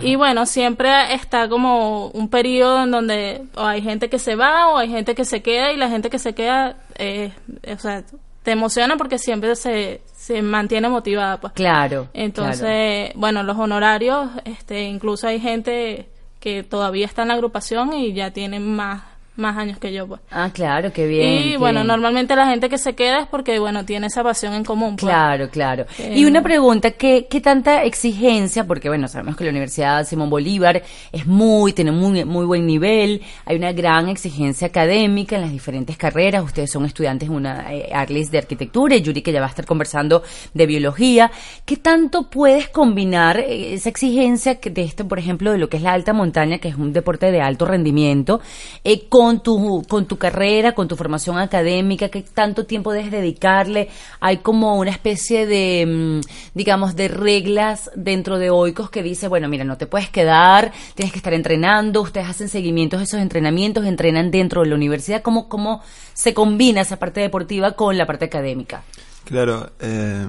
Y 0.02 0.16
bueno, 0.16 0.46
siempre 0.46 1.14
está 1.14 1.48
como 1.48 2.08
un 2.08 2.28
periodo 2.28 2.84
en 2.84 2.90
donde 2.90 3.42
o 3.56 3.64
hay 3.64 3.82
gente 3.82 4.08
que 4.08 4.18
se 4.18 4.36
va 4.36 4.68
o 4.68 4.78
hay 4.78 4.88
gente 4.88 5.14
que 5.14 5.24
se 5.24 5.42
queda 5.42 5.72
y 5.72 5.76
la 5.76 5.88
gente 5.88 6.10
que 6.10 6.18
se 6.18 6.34
queda, 6.34 6.76
eh, 6.96 7.32
o 7.72 7.78
sea, 7.78 8.02
te 8.42 8.52
emociona 8.52 8.96
porque 8.96 9.18
siempre 9.18 9.54
se, 9.56 10.00
se 10.14 10.42
mantiene 10.42 10.88
motivada. 10.88 11.40
Pues. 11.40 11.52
Claro. 11.52 12.08
Entonces, 12.14 13.12
bueno, 13.14 13.42
los 13.42 13.58
honorarios, 13.58 14.28
este, 14.44 14.84
incluso 14.84 15.26
hay 15.28 15.40
gente 15.40 16.08
que 16.38 16.62
todavía 16.62 17.04
está 17.04 17.22
en 17.22 17.28
la 17.28 17.34
agrupación 17.34 17.92
y 17.92 18.14
ya 18.14 18.30
tienen 18.30 18.74
más 18.74 19.02
más 19.40 19.56
años 19.56 19.78
que 19.78 19.92
yo, 19.92 20.06
pues. 20.06 20.20
Ah, 20.30 20.50
claro, 20.52 20.92
qué 20.92 21.06
bien. 21.06 21.48
Y 21.48 21.56
bueno, 21.56 21.82
normalmente 21.84 22.36
la 22.36 22.46
gente 22.46 22.68
que 22.68 22.78
se 22.78 22.94
queda 22.94 23.20
es 23.20 23.26
porque, 23.26 23.58
bueno, 23.58 23.84
tiene 23.84 24.06
esa 24.06 24.22
pasión 24.22 24.54
en 24.54 24.64
común. 24.64 24.96
Pues. 24.96 25.10
Claro, 25.10 25.48
claro. 25.50 25.86
Eh, 25.98 26.14
y 26.16 26.24
una 26.24 26.42
pregunta, 26.42 26.92
¿qué, 26.92 27.26
¿qué 27.28 27.40
tanta 27.40 27.84
exigencia? 27.84 28.66
Porque, 28.66 28.88
bueno, 28.88 29.08
sabemos 29.08 29.36
que 29.36 29.44
la 29.44 29.50
Universidad 29.50 30.06
Simón 30.06 30.30
Bolívar 30.30 30.82
es 31.12 31.26
muy, 31.26 31.72
tiene 31.72 31.92
muy, 31.92 32.24
muy 32.24 32.44
buen 32.44 32.66
nivel, 32.66 33.22
hay 33.44 33.56
una 33.56 33.72
gran 33.72 34.08
exigencia 34.08 34.68
académica 34.68 35.36
en 35.36 35.42
las 35.42 35.52
diferentes 35.52 35.96
carreras. 35.96 36.44
Ustedes 36.44 36.70
son 36.70 36.84
estudiantes 36.84 37.28
una 37.28 37.72
eh, 37.72 37.90
Arlis 37.92 38.30
de 38.30 38.38
arquitectura 38.38 38.96
y 38.96 39.02
Yuri 39.02 39.22
que 39.22 39.32
ya 39.32 39.40
va 39.40 39.46
a 39.46 39.50
estar 39.50 39.66
conversando 39.66 40.22
de 40.54 40.66
biología. 40.66 41.30
¿Qué 41.64 41.76
tanto 41.76 42.28
puedes 42.28 42.68
combinar 42.68 43.40
eh, 43.40 43.74
esa 43.74 43.88
exigencia 43.88 44.58
de 44.62 44.82
esto, 44.82 45.06
por 45.08 45.18
ejemplo, 45.18 45.52
de 45.52 45.58
lo 45.58 45.68
que 45.68 45.76
es 45.76 45.82
la 45.82 45.92
alta 45.92 46.12
montaña, 46.12 46.58
que 46.58 46.68
es 46.68 46.76
un 46.76 46.92
deporte 46.92 47.30
de 47.30 47.40
alto 47.40 47.64
rendimiento, 47.64 48.40
eh, 48.84 49.08
con 49.08 49.29
con 49.30 49.40
tu, 49.44 49.84
con 49.88 50.06
tu 50.06 50.18
carrera, 50.18 50.72
con 50.72 50.88
tu 50.88 50.96
formación 50.96 51.38
académica, 51.38 52.08
qué 52.08 52.22
tanto 52.22 52.66
tiempo 52.66 52.92
debes 52.92 53.12
dedicarle. 53.12 53.88
Hay 54.18 54.38
como 54.38 54.76
una 54.76 54.90
especie 54.90 55.46
de, 55.46 55.86
mm, 55.86 56.20
digamos, 56.54 56.96
de 56.96 57.06
reglas 57.06 57.92
dentro 57.94 58.40
de 58.40 58.50
Oikos 58.50 58.90
que 58.90 59.04
dice, 59.04 59.28
bueno, 59.28 59.48
mira, 59.48 59.62
no 59.62 59.76
te 59.76 59.86
puedes 59.86 60.10
quedar, 60.10 60.72
tienes 60.96 61.12
que 61.12 61.18
estar 61.20 61.32
entrenando, 61.32 62.02
ustedes 62.02 62.28
hacen 62.28 62.48
seguimientos 62.48 62.98
de 62.98 63.04
esos 63.04 63.20
entrenamientos, 63.20 63.86
entrenan 63.86 64.32
dentro 64.32 64.62
de 64.62 64.68
la 64.68 64.74
universidad. 64.74 65.22
¿Cómo, 65.22 65.48
cómo 65.48 65.80
se 66.12 66.34
combina 66.34 66.80
esa 66.80 66.98
parte 66.98 67.20
deportiva 67.20 67.72
con 67.72 67.96
la 67.96 68.06
parte 68.06 68.24
académica? 68.24 68.82
Claro, 69.26 69.70
eh, 69.78 70.26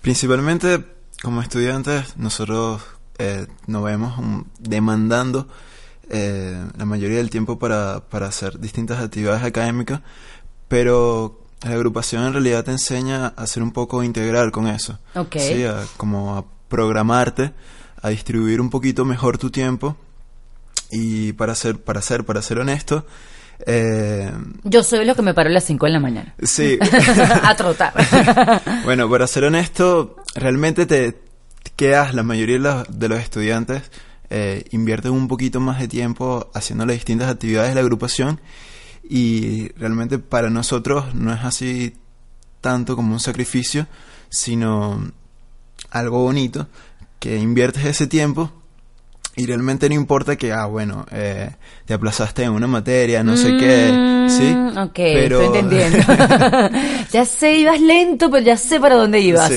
principalmente 0.00 0.84
como 1.22 1.40
estudiantes 1.40 2.16
nosotros 2.16 2.82
eh, 3.18 3.46
nos 3.68 3.84
vemos 3.84 4.14
demandando 4.58 5.46
eh, 6.12 6.62
la 6.76 6.84
mayoría 6.84 7.16
del 7.16 7.30
tiempo 7.30 7.58
para, 7.58 8.00
para 8.08 8.26
hacer 8.26 8.60
distintas 8.60 9.02
actividades 9.02 9.42
académicas, 9.42 10.00
pero 10.68 11.40
la 11.62 11.72
agrupación 11.72 12.24
en 12.24 12.32
realidad 12.34 12.64
te 12.64 12.70
enseña 12.70 13.28
a 13.28 13.46
ser 13.46 13.62
un 13.62 13.72
poco 13.72 14.02
integral 14.02 14.52
con 14.52 14.68
eso. 14.68 14.98
Okay. 15.14 15.66
como 15.96 16.36
a 16.36 16.44
programarte, 16.68 17.52
a 18.00 18.08
distribuir 18.10 18.60
un 18.60 18.70
poquito 18.70 19.04
mejor 19.04 19.38
tu 19.38 19.50
tiempo 19.50 19.96
y 20.90 21.32
para 21.32 21.54
ser, 21.54 21.78
para 21.78 22.02
ser, 22.02 22.24
para 22.24 22.42
ser 22.42 22.58
honesto, 22.58 23.06
eh, 23.66 24.30
Yo 24.64 24.82
soy 24.82 25.04
lo 25.04 25.14
que 25.14 25.22
me 25.22 25.34
paro 25.34 25.48
a 25.48 25.52
las 25.52 25.64
5 25.64 25.86
de 25.86 25.92
la 25.92 26.00
mañana. 26.00 26.34
Sí. 26.42 26.78
a 27.42 27.54
trotar. 27.56 27.92
bueno, 28.84 29.08
para 29.08 29.26
ser 29.26 29.44
honesto, 29.44 30.16
realmente 30.34 30.86
te 30.86 31.18
quedas, 31.76 32.14
la 32.14 32.22
mayoría 32.22 32.84
de 32.88 33.08
los 33.08 33.18
estudiantes, 33.20 33.82
eh, 34.34 34.64
invierten 34.70 35.12
un 35.12 35.28
poquito 35.28 35.60
más 35.60 35.78
de 35.78 35.88
tiempo 35.88 36.50
haciendo 36.54 36.86
las 36.86 36.96
distintas 36.96 37.28
actividades 37.28 37.68
de 37.68 37.74
la 37.74 37.82
agrupación 37.82 38.40
y 39.06 39.68
realmente 39.72 40.18
para 40.18 40.48
nosotros 40.48 41.14
no 41.14 41.34
es 41.34 41.44
así 41.44 41.98
tanto 42.62 42.96
como 42.96 43.12
un 43.12 43.20
sacrificio, 43.20 43.86
sino 44.30 45.12
algo 45.90 46.22
bonito, 46.22 46.66
que 47.18 47.36
inviertes 47.36 47.84
ese 47.84 48.06
tiempo 48.06 48.50
y 49.36 49.44
realmente 49.44 49.86
no 49.90 49.96
importa 49.96 50.36
que, 50.36 50.50
ah, 50.50 50.64
bueno, 50.64 51.04
eh, 51.10 51.50
te 51.84 51.92
aplazaste 51.92 52.44
en 52.44 52.52
una 52.52 52.66
materia, 52.66 53.22
no 53.22 53.36
sé 53.36 53.54
qué, 53.58 53.92
mm, 53.92 54.28
¿sí? 54.30 54.78
Ok, 54.78 54.94
pero... 54.94 55.42
estoy 55.42 55.58
entendiendo. 55.58 55.98
ya 57.12 57.26
sé, 57.26 57.56
ibas 57.56 57.82
lento, 57.82 58.30
pero 58.30 58.42
ya 58.42 58.56
sé 58.56 58.80
para 58.80 58.94
dónde 58.94 59.20
ibas. 59.20 59.52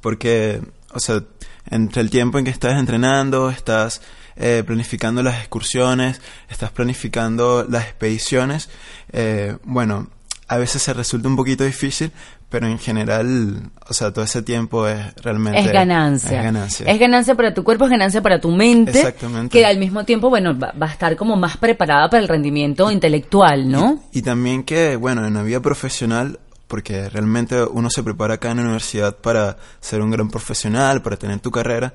Porque, 0.00 0.62
o 0.94 1.00
sea, 1.00 1.22
entre 1.70 2.02
el 2.02 2.10
tiempo 2.10 2.38
en 2.38 2.44
que 2.44 2.50
estás 2.50 2.78
entrenando, 2.78 3.50
estás 3.50 4.02
eh, 4.36 4.62
planificando 4.66 5.22
las 5.22 5.38
excursiones, 5.38 6.20
estás 6.48 6.70
planificando 6.70 7.66
las 7.68 7.84
expediciones, 7.84 8.68
eh, 9.12 9.56
bueno, 9.64 10.08
a 10.48 10.58
veces 10.58 10.82
se 10.82 10.92
resulta 10.92 11.28
un 11.28 11.36
poquito 11.36 11.64
difícil, 11.64 12.12
pero 12.48 12.68
en 12.68 12.78
general, 12.78 13.70
o 13.88 13.92
sea, 13.92 14.12
todo 14.12 14.24
ese 14.24 14.42
tiempo 14.42 14.86
es 14.86 15.14
realmente... 15.16 15.58
Es 15.58 15.72
ganancia. 15.72 16.38
Es 16.38 16.44
ganancia. 16.44 16.86
Es 16.86 17.00
ganancia 17.00 17.34
para 17.34 17.52
tu 17.52 17.64
cuerpo, 17.64 17.86
es 17.86 17.90
ganancia 17.90 18.22
para 18.22 18.40
tu 18.40 18.50
mente. 18.50 18.92
Exactamente. 18.92 19.58
Que 19.58 19.66
al 19.66 19.78
mismo 19.78 20.04
tiempo, 20.04 20.30
bueno, 20.30 20.56
va, 20.56 20.72
a 20.78 20.90
estar 20.90 21.16
como 21.16 21.34
más 21.36 21.56
preparada 21.56 22.08
para 22.08 22.22
el 22.22 22.28
rendimiento 22.28 22.90
intelectual, 22.92 23.68
¿no? 23.68 24.04
Y, 24.12 24.20
y, 24.20 24.22
también 24.22 24.62
que, 24.62 24.94
bueno, 24.94 25.26
en 25.26 25.34
la 25.34 25.42
vida 25.42 25.60
profesional 25.60 26.38
porque 26.68 27.08
realmente 27.08 27.62
uno 27.62 27.90
se 27.90 28.02
prepara 28.02 28.34
acá 28.34 28.50
en 28.50 28.58
la 28.58 28.62
universidad 28.64 29.16
para 29.16 29.56
ser 29.80 30.00
un 30.00 30.10
gran 30.10 30.28
profesional, 30.30 31.02
para 31.02 31.16
tener 31.16 31.40
tu 31.40 31.50
carrera. 31.50 31.94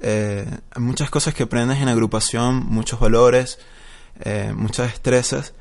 Eh, 0.00 0.46
hay 0.70 0.82
muchas 0.82 1.10
cosas 1.10 1.34
que 1.34 1.44
aprendes 1.44 1.78
en 1.78 1.88
agrupación, 1.88 2.66
muchos 2.66 3.00
valores, 3.00 3.58
eh, 4.20 4.52
muchas 4.54 4.88
destrezas 4.88 5.54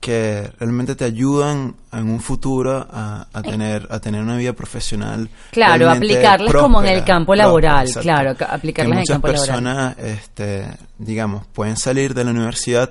que 0.00 0.50
realmente 0.58 0.96
te 0.96 1.04
ayudan 1.04 1.76
en 1.92 2.10
un 2.10 2.20
futuro 2.20 2.88
a, 2.90 3.28
a, 3.32 3.42
tener 3.42 3.86
a 3.88 4.00
tener 4.00 4.20
una 4.20 4.36
vida 4.36 4.52
profesional 4.52 5.28
claro 5.52 5.88
aplicarlas 5.88 6.52
como 6.52 6.82
en 6.82 6.88
el 6.88 7.04
campo 7.04 7.36
laboral 7.36 7.88
claro 8.00 8.34
aplicarlas 8.48 8.96
en 8.96 8.98
el 8.98 9.06
campo 9.06 9.28
laboral. 9.28 9.62
muchas 9.62 9.94
personas 9.94 9.98
este 9.98 10.66
digamos 10.98 11.46
pueden 11.46 11.76
salir 11.76 12.14
de 12.14 12.24
la 12.24 12.32
universidad 12.32 12.90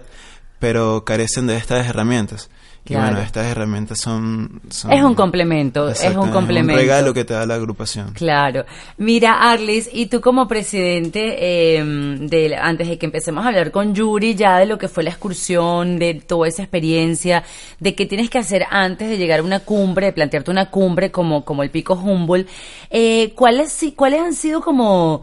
pero 0.58 1.04
carecen 1.04 1.48
de 1.48 1.58
estas 1.58 1.86
herramientas 1.86 2.50
y 2.84 2.96
bueno, 2.96 3.20
estas 3.20 3.46
herramientas 3.46 4.00
son, 4.00 4.60
Es 4.70 5.04
un 5.04 5.14
complemento, 5.14 5.88
es 5.88 6.04
un 6.16 6.30
complemento. 6.32 6.74
un 6.74 6.80
regalo 6.80 7.14
que 7.14 7.24
te 7.24 7.34
da 7.34 7.46
la 7.46 7.56
agrupación. 7.56 8.12
Claro. 8.14 8.66
Mira, 8.98 9.52
Arlis, 9.52 9.90
y 9.94 10.08
tú 10.08 10.20
como 10.20 10.48
presidente, 10.48 11.78
em, 11.78 12.28
de, 12.28 12.56
antes 12.56 12.90
de 12.90 12.98
que 12.98 13.06
empecemos 13.06 13.46
a 13.46 13.50
hablar 13.50 13.72
con 13.72 13.94
Yuri 13.94 14.36
ya 14.36 14.58
de 14.58 14.66
lo 14.66 14.78
que 14.78 14.88
fue 14.88 15.04
la 15.04 15.12
excursión, 15.12 16.00
de 16.00 16.16
toda 16.16 16.48
esa 16.48 16.64
experiencia, 16.64 17.44
de 17.80 17.96
qué 17.96 18.06
tienes 18.08 18.30
que 18.30 18.40
hacer 18.40 18.66
antes 18.70 19.10
de 19.10 19.18
llegar 19.18 19.42
a 19.42 19.44
una 19.44 19.60
cumbre, 19.60 20.08
de 20.08 20.14
plantearte 20.14 20.50
una 20.52 20.70
cumbre 20.70 21.12
como, 21.12 21.46
como 21.46 21.64
el 21.64 21.70
Pico 21.70 21.94
Humboldt, 21.94 22.50
eh, 22.90 23.32
¿cuáles, 23.36 23.80
¿cuáles 23.96 24.22
han 24.22 24.34
sido 24.34 24.60
como 24.60 25.22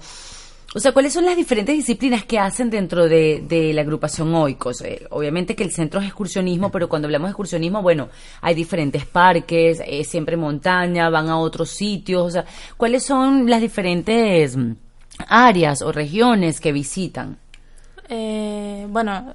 O 0.75 0.81
sea, 0.81 0.93
¿cuáles 0.93 1.15
son 1.15 1.25
las 1.25 1.37
diferentes 1.37 1.75
disciplinas 1.75 2.25
que 2.25 2.39
hacen 2.39 2.69
dentro 2.69 3.09
de, 3.09 3.43
de 3.49 3.73
la 3.73 3.81
agrupación 3.81 4.35
Oikos? 4.35 4.83
Eh, 4.83 5.07
obviamente 5.11 5.57
que 5.57 5.65
el 5.65 5.73
centro 5.73 5.99
es 5.99 6.07
excursionismo, 6.07 6.71
pero 6.71 6.91
cuando 6.91 7.07
hablamos 7.07 7.29
de 7.29 7.31
excursionismo, 7.31 7.81
bueno, 7.81 8.11
hay 8.43 8.55
diferentes 8.55 9.07
parques, 9.07 9.81
eh, 9.85 10.05
siempre 10.05 10.37
montaña, 10.37 11.09
van 11.09 11.31
a 11.31 11.39
otros 11.39 11.71
sitios. 11.71 12.23
O 12.23 12.31
sea, 12.31 12.45
¿cuáles 12.77 13.03
son 13.03 13.49
las 13.49 13.63
diferentes 13.63 14.59
mm, 14.59 14.73
áreas 15.29 15.81
o 15.81 15.91
regiones 15.91 16.61
que 16.61 16.73
visitan? 16.73 17.39
Eh, 18.11 18.87
bueno, 18.91 19.35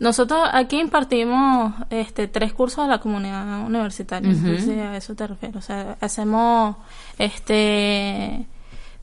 nosotros 0.00 0.48
aquí 0.52 0.80
impartimos 0.80 1.74
este 1.90 2.26
tres 2.26 2.52
cursos 2.52 2.80
a 2.80 2.88
la 2.88 2.98
comunidad 2.98 3.64
universitaria, 3.64 4.30
entonces 4.30 4.76
a 4.78 4.96
eso 4.96 5.14
te 5.14 5.28
refiero. 5.28 5.60
O 5.60 5.62
sea, 5.62 5.96
hacemos 6.00 6.74
este 7.18 8.46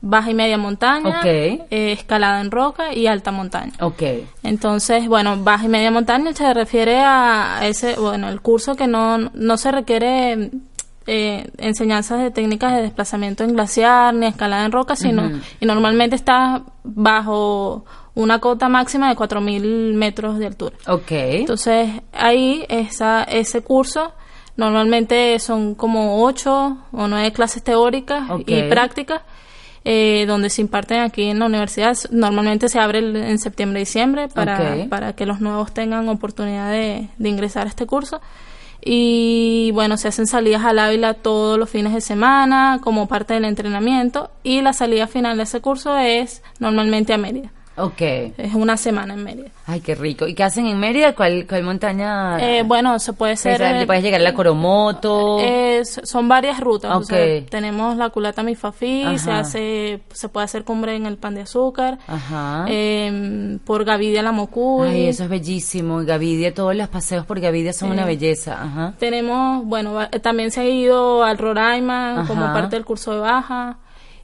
baja 0.04 0.30
y 0.30 0.34
media 0.34 0.58
montaña, 0.58 1.22
eh, 1.24 1.58
escalada 1.70 2.40
en 2.42 2.50
roca 2.50 2.92
y 2.92 3.06
alta 3.06 3.32
montaña. 3.32 3.72
Okay. 3.80 4.28
Entonces, 4.42 5.08
bueno, 5.08 5.42
baja 5.42 5.64
y 5.64 5.68
media 5.68 5.90
montaña 5.90 6.34
se 6.34 6.52
refiere 6.52 6.98
a 6.98 7.60
ese, 7.62 7.96
bueno, 7.98 8.28
el 8.28 8.42
curso 8.42 8.74
que 8.76 8.86
no, 8.86 9.18
no 9.18 9.56
se 9.56 9.72
requiere 9.72 10.50
eh, 11.06 11.50
enseñanzas 11.56 12.20
de 12.20 12.30
técnicas 12.30 12.76
de 12.76 12.82
desplazamiento 12.82 13.44
en 13.44 13.54
glaciar 13.54 14.14
ni 14.14 14.26
escalada 14.26 14.66
en 14.66 14.72
roca, 14.72 14.94
sino 14.94 15.40
y 15.58 15.64
normalmente 15.64 16.16
está 16.16 16.62
bajo 16.82 17.86
una 18.14 18.40
cota 18.40 18.68
máxima 18.68 19.08
de 19.08 19.16
4.000 19.16 19.94
metros 19.94 20.38
de 20.38 20.46
altura. 20.46 20.76
Okay. 20.86 21.40
Entonces, 21.40 21.88
ahí 22.12 22.66
esa, 22.68 23.22
ese 23.24 23.62
curso 23.62 24.12
normalmente 24.56 25.38
son 25.38 25.74
como 25.74 26.22
8 26.24 26.76
o 26.92 27.08
9 27.08 27.32
clases 27.32 27.62
teóricas 27.62 28.28
y 28.46 28.62
prácticas 28.64 29.22
eh, 29.84 30.24
donde 30.26 30.50
se 30.50 30.62
imparten 30.62 31.00
aquí 31.00 31.24
en 31.24 31.38
la 31.38 31.46
universidad. 31.46 31.96
Normalmente 32.10 32.68
se 32.68 32.78
abre 32.78 32.98
en 32.98 33.38
septiembre-diciembre 33.38 34.28
para, 34.28 34.86
para 34.88 35.14
que 35.14 35.26
los 35.26 35.40
nuevos 35.40 35.72
tengan 35.72 36.08
oportunidad 36.08 36.70
de, 36.70 37.08
de 37.18 37.28
ingresar 37.28 37.66
a 37.66 37.70
este 37.70 37.86
curso 37.86 38.20
y 38.86 39.70
bueno, 39.72 39.96
se 39.96 40.08
hacen 40.08 40.26
salidas 40.26 40.62
al 40.64 40.78
Ávila 40.78 41.14
todos 41.14 41.58
los 41.58 41.70
fines 41.70 41.94
de 41.94 42.02
semana 42.02 42.80
como 42.82 43.08
parte 43.08 43.32
del 43.32 43.46
entrenamiento 43.46 44.30
y 44.42 44.60
la 44.60 44.74
salida 44.74 45.06
final 45.06 45.38
de 45.38 45.44
ese 45.44 45.62
curso 45.62 45.96
es 45.96 46.42
normalmente 46.58 47.14
a 47.14 47.18
Mérida. 47.18 47.50
Ok. 47.76 48.00
Es 48.00 48.54
una 48.54 48.76
semana 48.76 49.14
en 49.14 49.24
Mérida. 49.24 49.48
Ay, 49.66 49.80
qué 49.80 49.94
rico. 49.94 50.26
¿Y 50.26 50.34
qué 50.34 50.44
hacen 50.44 50.66
en 50.66 50.78
Mérida? 50.78 51.14
¿Cuál, 51.14 51.46
cuál 51.48 51.64
montaña? 51.64 52.38
Eh, 52.40 52.62
bueno, 52.62 52.98
se 52.98 53.12
puede 53.12 53.36
ser... 53.36 53.60
¿Le 53.60 53.86
puedes 53.86 54.02
llegar 54.02 54.20
a 54.20 54.24
la 54.24 54.34
Coromoto? 54.34 55.38
son 55.82 56.28
varias 56.28 56.60
rutas. 56.60 56.94
Okay. 56.96 57.42
tenemos 57.42 57.96
la 57.96 58.10
culata 58.10 58.42
Mifafi, 58.42 59.18
se 59.18 59.30
hace, 59.30 60.00
se 60.12 60.28
puede 60.28 60.44
hacer 60.44 60.64
cumbre 60.64 60.94
en 60.94 61.06
el 61.06 61.16
Pan 61.16 61.34
de 61.34 61.42
Azúcar. 61.42 61.98
Ajá. 62.06 62.64
Eh, 62.68 63.58
por 63.64 63.84
Gavidia 63.84 64.22
la 64.22 64.32
Mocuy. 64.32 64.88
Ay, 64.88 65.06
eso 65.08 65.24
es 65.24 65.28
bellísimo. 65.28 66.04
Gavidia, 66.04 66.54
todos 66.54 66.74
los 66.74 66.88
paseos 66.88 67.26
por 67.26 67.40
Gavidia 67.40 67.72
son 67.72 67.90
una 67.90 68.04
belleza. 68.04 68.62
Ajá. 68.62 68.94
Tenemos, 68.98 69.64
bueno, 69.64 70.08
también 70.22 70.50
se 70.50 70.60
ha 70.60 70.68
ido 70.68 71.24
al 71.24 71.38
Roraima 71.38 72.24
como 72.26 72.46
parte 72.52 72.76
del 72.76 72.84
curso 72.84 73.12
de 73.14 73.20
baja. 73.20 73.78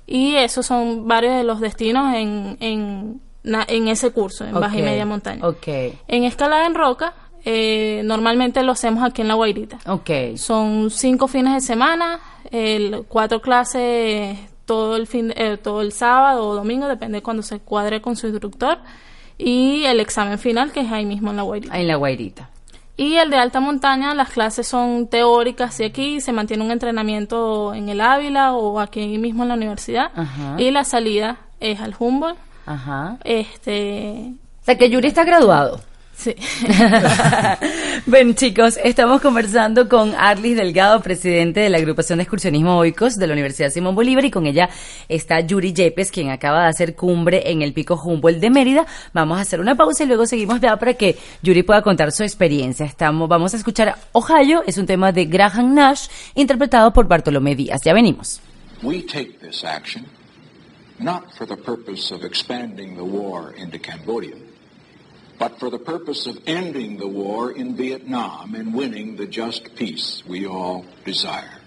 Y 0.06 0.34
esos 0.36 0.66
son 0.66 1.06
varios 1.06 1.36
de 1.36 1.44
los 1.44 1.60
destinos 1.60 2.14
en, 2.14 2.56
en 2.60 3.20
en 3.44 3.88
ese 3.88 4.10
curso, 4.10 4.44
en 4.44 4.54
baja 4.54 4.78
y 4.78 4.82
media 4.82 5.06
montaña. 5.06 5.46
Okay. 5.46 5.98
En 6.08 6.24
escalada 6.24 6.66
en 6.66 6.74
roca, 6.74 7.14
eh, 7.44 8.02
normalmente 8.04 8.62
lo 8.62 8.72
hacemos 8.72 9.02
aquí 9.02 9.22
en 9.22 9.28
La 9.28 9.34
Guairita. 9.34 9.78
Okay. 9.86 10.36
Son 10.36 10.90
cinco 10.90 11.28
fines 11.28 11.54
de 11.54 11.60
semana, 11.60 12.20
el, 12.50 13.04
cuatro 13.08 13.40
clases 13.40 14.38
todo 14.66 14.94
el 14.96 15.06
fin, 15.06 15.32
eh, 15.36 15.56
todo 15.56 15.80
el 15.80 15.90
sábado 15.90 16.46
o 16.46 16.54
domingo, 16.54 16.86
depende 16.86 17.18
de 17.18 17.22
cuando 17.22 17.42
se 17.42 17.58
cuadre 17.58 18.00
con 18.00 18.14
su 18.14 18.28
instructor, 18.28 18.78
y 19.36 19.84
el 19.84 19.98
examen 19.98 20.38
final 20.38 20.70
que 20.70 20.80
es 20.80 20.92
ahí 20.92 21.04
mismo 21.04 21.30
en 21.30 21.36
La 21.36 21.42
Guairita. 21.42 21.76
En 21.76 21.88
La 21.88 21.96
Guairita. 21.96 22.50
Y 22.96 23.16
el 23.16 23.30
de 23.30 23.36
alta 23.36 23.60
montaña, 23.60 24.14
las 24.14 24.28
clases 24.28 24.68
son 24.68 25.08
teóricas 25.08 25.80
y 25.80 25.84
aquí 25.84 26.20
se 26.20 26.32
mantiene 26.32 26.62
un 26.62 26.70
entrenamiento 26.70 27.72
en 27.72 27.88
el 27.88 28.00
Ávila 28.00 28.52
o 28.52 28.78
aquí 28.78 29.16
mismo 29.16 29.42
en 29.42 29.48
la 29.48 29.54
universidad. 29.54 30.10
Y 30.58 30.70
la 30.70 30.84
salida 30.84 31.38
es 31.60 31.80
al 31.80 31.94
Humboldt 31.98 32.38
Ajá. 32.66 33.18
Este. 33.24 34.32
O 34.60 34.64
sea, 34.64 34.76
que 34.76 34.90
Yuri 34.90 35.08
está 35.08 35.24
graduado. 35.24 35.80
Sí. 36.20 36.34
bueno, 38.06 38.34
chicos, 38.34 38.78
estamos 38.84 39.22
conversando 39.22 39.88
con 39.88 40.14
Arlis 40.14 40.54
Delgado, 40.54 41.00
presidente 41.00 41.60
de 41.60 41.70
la 41.70 41.78
agrupación 41.78 42.18
de 42.18 42.24
excursionismo 42.24 42.76
Oikos 42.76 43.16
de 43.16 43.26
la 43.26 43.32
Universidad 43.32 43.70
Simón 43.70 43.94
Bolívar, 43.94 44.26
y 44.26 44.30
con 44.30 44.44
ella 44.44 44.68
está 45.08 45.40
Yuri 45.40 45.72
Yepes, 45.72 46.10
quien 46.10 46.28
acaba 46.28 46.64
de 46.64 46.68
hacer 46.68 46.94
cumbre 46.94 47.50
en 47.50 47.62
el 47.62 47.72
pico 47.72 47.94
Humboldt 47.94 48.38
de 48.38 48.50
Mérida. 48.50 48.86
Vamos 49.14 49.38
a 49.38 49.40
hacer 49.40 49.60
una 49.60 49.76
pausa 49.76 50.04
y 50.04 50.08
luego 50.08 50.26
seguimos 50.26 50.60
ya 50.60 50.76
para 50.76 50.92
que 50.92 51.16
Yuri 51.42 51.62
pueda 51.62 51.80
contar 51.80 52.12
su 52.12 52.22
experiencia. 52.22 52.84
Estamos, 52.84 53.26
vamos 53.26 53.54
a 53.54 53.56
escuchar 53.56 53.96
Ohio, 54.12 54.62
es 54.66 54.76
un 54.76 54.84
tema 54.84 55.12
de 55.12 55.24
Graham 55.24 55.72
Nash, 55.72 56.08
interpretado 56.34 56.92
por 56.92 57.08
Bartolomé 57.08 57.54
Díaz. 57.54 57.80
Ya 57.82 57.94
venimos. 57.94 58.42
We 58.82 59.00
take 59.00 59.38
this 59.40 59.64
action. 59.64 60.04
Not 61.00 61.34
for 61.36 61.46
the 61.46 61.56
purpose 61.56 62.10
of 62.10 62.24
expanding 62.24 62.96
the 62.96 63.04
war 63.04 63.52
into 63.52 63.78
Cambodia, 63.78 64.36
but 65.38 65.58
for 65.58 65.70
the 65.70 65.78
purpose 65.78 66.26
of 66.26 66.38
ending 66.46 66.98
the 66.98 67.08
war 67.08 67.50
in 67.50 67.76
Vietnam 67.76 68.54
and 68.54 68.74
winning 68.74 69.16
the 69.16 69.26
just 69.26 69.74
peace 69.74 70.22
we 70.26 70.46
all 70.46 70.84
desire. 71.04 71.59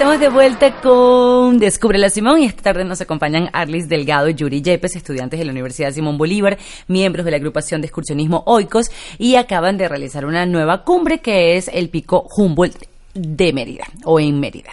Estamos 0.00 0.18
de 0.18 0.30
vuelta 0.30 0.80
con 0.80 1.58
Descubre 1.58 1.98
la 1.98 2.08
Simón 2.08 2.40
y 2.40 2.46
esta 2.46 2.62
tarde 2.62 2.86
nos 2.86 3.02
acompañan 3.02 3.50
Arlis 3.52 3.86
Delgado 3.86 4.30
y 4.30 4.34
Yuri 4.34 4.62
Yepes, 4.62 4.96
estudiantes 4.96 5.38
de 5.38 5.44
la 5.44 5.52
Universidad 5.52 5.92
Simón 5.92 6.16
Bolívar, 6.16 6.56
miembros 6.88 7.26
de 7.26 7.32
la 7.32 7.36
agrupación 7.36 7.82
de 7.82 7.88
excursionismo 7.88 8.42
Oikos 8.46 8.86
y 9.18 9.34
acaban 9.34 9.76
de 9.76 9.88
realizar 9.88 10.24
una 10.24 10.46
nueva 10.46 10.84
cumbre 10.84 11.18
que 11.18 11.58
es 11.58 11.68
el 11.68 11.90
Pico 11.90 12.26
Humboldt 12.34 12.89
de 13.14 13.52
Mérida 13.52 13.84
o 14.04 14.20
en 14.20 14.38
Mérida. 14.38 14.70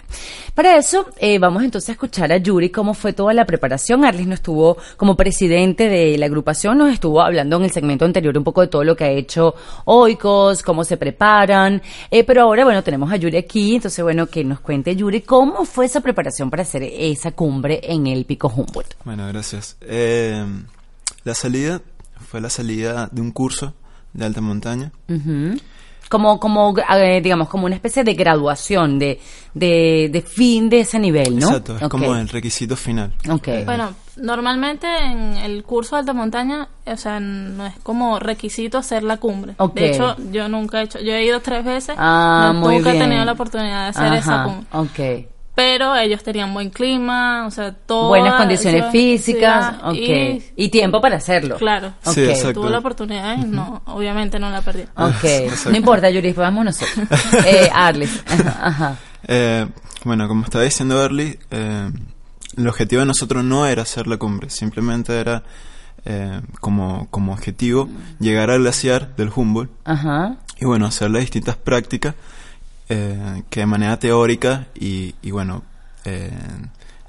Para 0.54 0.76
eso 0.76 1.06
eh, 1.18 1.38
vamos 1.38 1.62
entonces 1.62 1.90
a 1.90 1.92
escuchar 1.92 2.32
a 2.32 2.36
Yuri 2.36 2.70
cómo 2.70 2.94
fue 2.94 3.12
toda 3.12 3.32
la 3.32 3.44
preparación. 3.46 4.04
Arlis 4.04 4.26
no 4.26 4.34
estuvo 4.34 4.76
como 4.96 5.16
presidente 5.16 5.88
de 5.88 6.18
la 6.18 6.26
agrupación, 6.26 6.78
nos 6.78 6.92
estuvo 6.92 7.22
hablando 7.22 7.56
en 7.56 7.64
el 7.64 7.70
segmento 7.70 8.04
anterior 8.04 8.36
un 8.36 8.44
poco 8.44 8.60
de 8.60 8.68
todo 8.68 8.84
lo 8.84 8.96
que 8.96 9.04
ha 9.04 9.10
hecho 9.10 9.54
Oikos, 9.84 10.62
cómo 10.62 10.84
se 10.84 10.96
preparan, 10.96 11.82
eh, 12.10 12.24
pero 12.24 12.42
ahora 12.42 12.64
bueno 12.64 12.82
tenemos 12.82 13.12
a 13.12 13.16
Yuri 13.16 13.36
aquí, 13.36 13.76
entonces 13.76 14.02
bueno 14.02 14.26
que 14.26 14.44
nos 14.44 14.60
cuente 14.60 14.96
Yuri 14.96 15.22
cómo 15.22 15.64
fue 15.64 15.86
esa 15.86 16.00
preparación 16.00 16.50
para 16.50 16.62
hacer 16.62 16.82
esa 16.82 17.32
cumbre 17.32 17.80
en 17.82 18.06
el 18.06 18.24
Pico 18.24 18.52
Humboldt. 18.54 18.94
Bueno, 19.04 19.26
gracias. 19.28 19.76
Eh, 19.82 20.44
la 21.24 21.34
salida 21.34 21.82
fue 22.28 22.40
la 22.40 22.50
salida 22.50 23.08
de 23.12 23.20
un 23.20 23.32
curso 23.32 23.74
de 24.12 24.24
alta 24.24 24.40
montaña. 24.40 24.92
Como, 26.08 26.40
como 26.40 26.74
eh, 26.96 27.20
digamos, 27.22 27.48
como 27.48 27.66
una 27.66 27.74
especie 27.74 28.02
de 28.04 28.14
graduación, 28.14 28.98
de, 28.98 29.20
de, 29.54 30.08
de 30.10 30.22
fin 30.22 30.68
de 30.70 30.80
ese 30.80 30.98
nivel, 30.98 31.38
¿no? 31.38 31.48
Exacto, 31.48 31.76
es 31.76 31.88
como 31.88 32.14
el 32.14 32.28
requisito 32.28 32.76
final. 32.76 33.12
Ok. 33.28 33.48
Eh, 33.48 33.62
Bueno, 33.66 33.92
normalmente 34.16 34.86
en 34.86 35.36
el 35.36 35.62
curso 35.64 35.96
de 35.96 36.00
alta 36.00 36.12
montaña, 36.14 36.68
o 36.86 36.96
sea, 36.96 37.20
no 37.20 37.66
es 37.66 37.74
como 37.82 38.18
requisito 38.18 38.78
hacer 38.78 39.02
la 39.02 39.18
cumbre. 39.18 39.54
De 39.74 39.90
hecho, 39.90 40.16
yo 40.32 40.48
nunca 40.48 40.80
he 40.80 40.84
hecho, 40.84 40.98
yo 41.00 41.12
he 41.12 41.24
ido 41.24 41.40
tres 41.40 41.64
veces, 41.64 41.94
Ah, 41.98 42.52
no- 42.54 42.60
muy 42.60 42.76
nunca 42.76 42.92
bien. 42.92 43.02
he 43.02 43.06
tenido 43.06 43.24
la 43.24 43.32
oportunidad 43.32 43.84
de 43.84 43.88
hacer 43.90 44.12
esa 44.14 44.44
cumbre. 44.44 44.66
Ok. 44.72 45.28
Pero 45.58 45.96
ellos 45.96 46.22
tenían 46.22 46.54
buen 46.54 46.70
clima, 46.70 47.44
o 47.44 47.50
sea, 47.50 47.74
todo. 47.74 48.10
Buenas 48.10 48.36
condiciones 48.36 48.92
físicas, 48.92 49.74
ok. 49.82 49.94
Y, 49.96 50.44
Y, 50.54 50.68
tiempo 50.68 51.00
para 51.00 51.16
hacerlo. 51.16 51.56
claro, 51.56 51.94
Ok. 52.04 52.14
Sí, 52.14 52.20
exacto. 52.26 52.60
tuve 52.60 52.70
la 52.70 52.78
oportunidad 52.78 53.36
y 53.36 53.44
no, 53.44 53.82
obviamente 53.86 54.38
no 54.38 54.50
la 54.50 54.62
perdí. 54.62 54.82
Ok, 54.94 55.24
Exacto. 55.24 55.70
no 55.70 55.76
importa, 55.76 56.10
Yuri, 56.10 56.32
pues 56.32 56.44
vamos 56.46 56.64
nosotros. 56.64 57.08
Eh. 57.44 57.68
Ajá. 57.72 58.98
Eh, 59.26 59.66
bueno, 60.04 60.28
como 60.28 60.44
estaba 60.44 60.62
diciendo 60.62 61.02
Early, 61.02 61.36
eh, 61.50 61.90
el 62.56 62.68
objetivo 62.68 63.00
de 63.00 63.06
nosotros 63.06 63.42
no 63.42 63.66
era 63.66 63.82
hacer 63.82 64.06
la 64.06 64.16
cumbre, 64.16 64.50
simplemente 64.50 65.18
era 65.18 65.42
eh, 66.04 66.40
como, 66.60 67.08
como 67.10 67.32
objetivo 67.32 67.88
llegar 68.20 68.50
al 68.50 68.60
glaciar 68.60 69.16
del 69.16 69.32
Humboldt 69.34 69.72
Ajá. 69.84 70.36
y 70.60 70.66
bueno, 70.66 70.86
hacer 70.86 71.10
las 71.10 71.22
distintas 71.22 71.56
prácticas 71.56 72.14
eh, 72.88 73.42
que 73.50 73.60
de 73.60 73.66
manera 73.66 73.98
teórica 73.98 74.66
y, 74.74 75.14
y 75.22 75.30
bueno, 75.30 75.62
eh, 76.04 76.30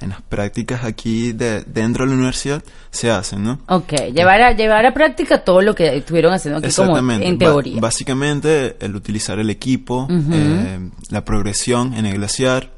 en 0.01 0.09
las 0.09 0.21
prácticas 0.21 0.83
aquí 0.85 1.33
de, 1.33 1.61
dentro 1.63 2.05
de 2.05 2.11
la 2.11 2.15
universidad 2.17 2.63
se 2.89 3.11
hacen, 3.11 3.43
¿no? 3.43 3.59
Ok, 3.67 3.93
llevar 4.13 4.41
a, 4.41 4.51
llevar 4.53 4.85
a 4.85 4.93
práctica 4.93 5.43
todo 5.43 5.61
lo 5.61 5.75
que 5.75 5.97
estuvieron 5.97 6.33
haciendo 6.33 6.59
aquí 6.59 6.73
como 6.73 6.97
en 7.11 7.37
teoría. 7.37 7.79
básicamente 7.81 8.77
el 8.79 8.95
utilizar 8.95 9.39
el 9.39 9.49
equipo, 9.49 10.07
eh, 10.09 10.89
la 11.09 11.25
progresión 11.25 11.93
en 11.95 12.05
el 12.05 12.13
glaciar, 12.15 12.69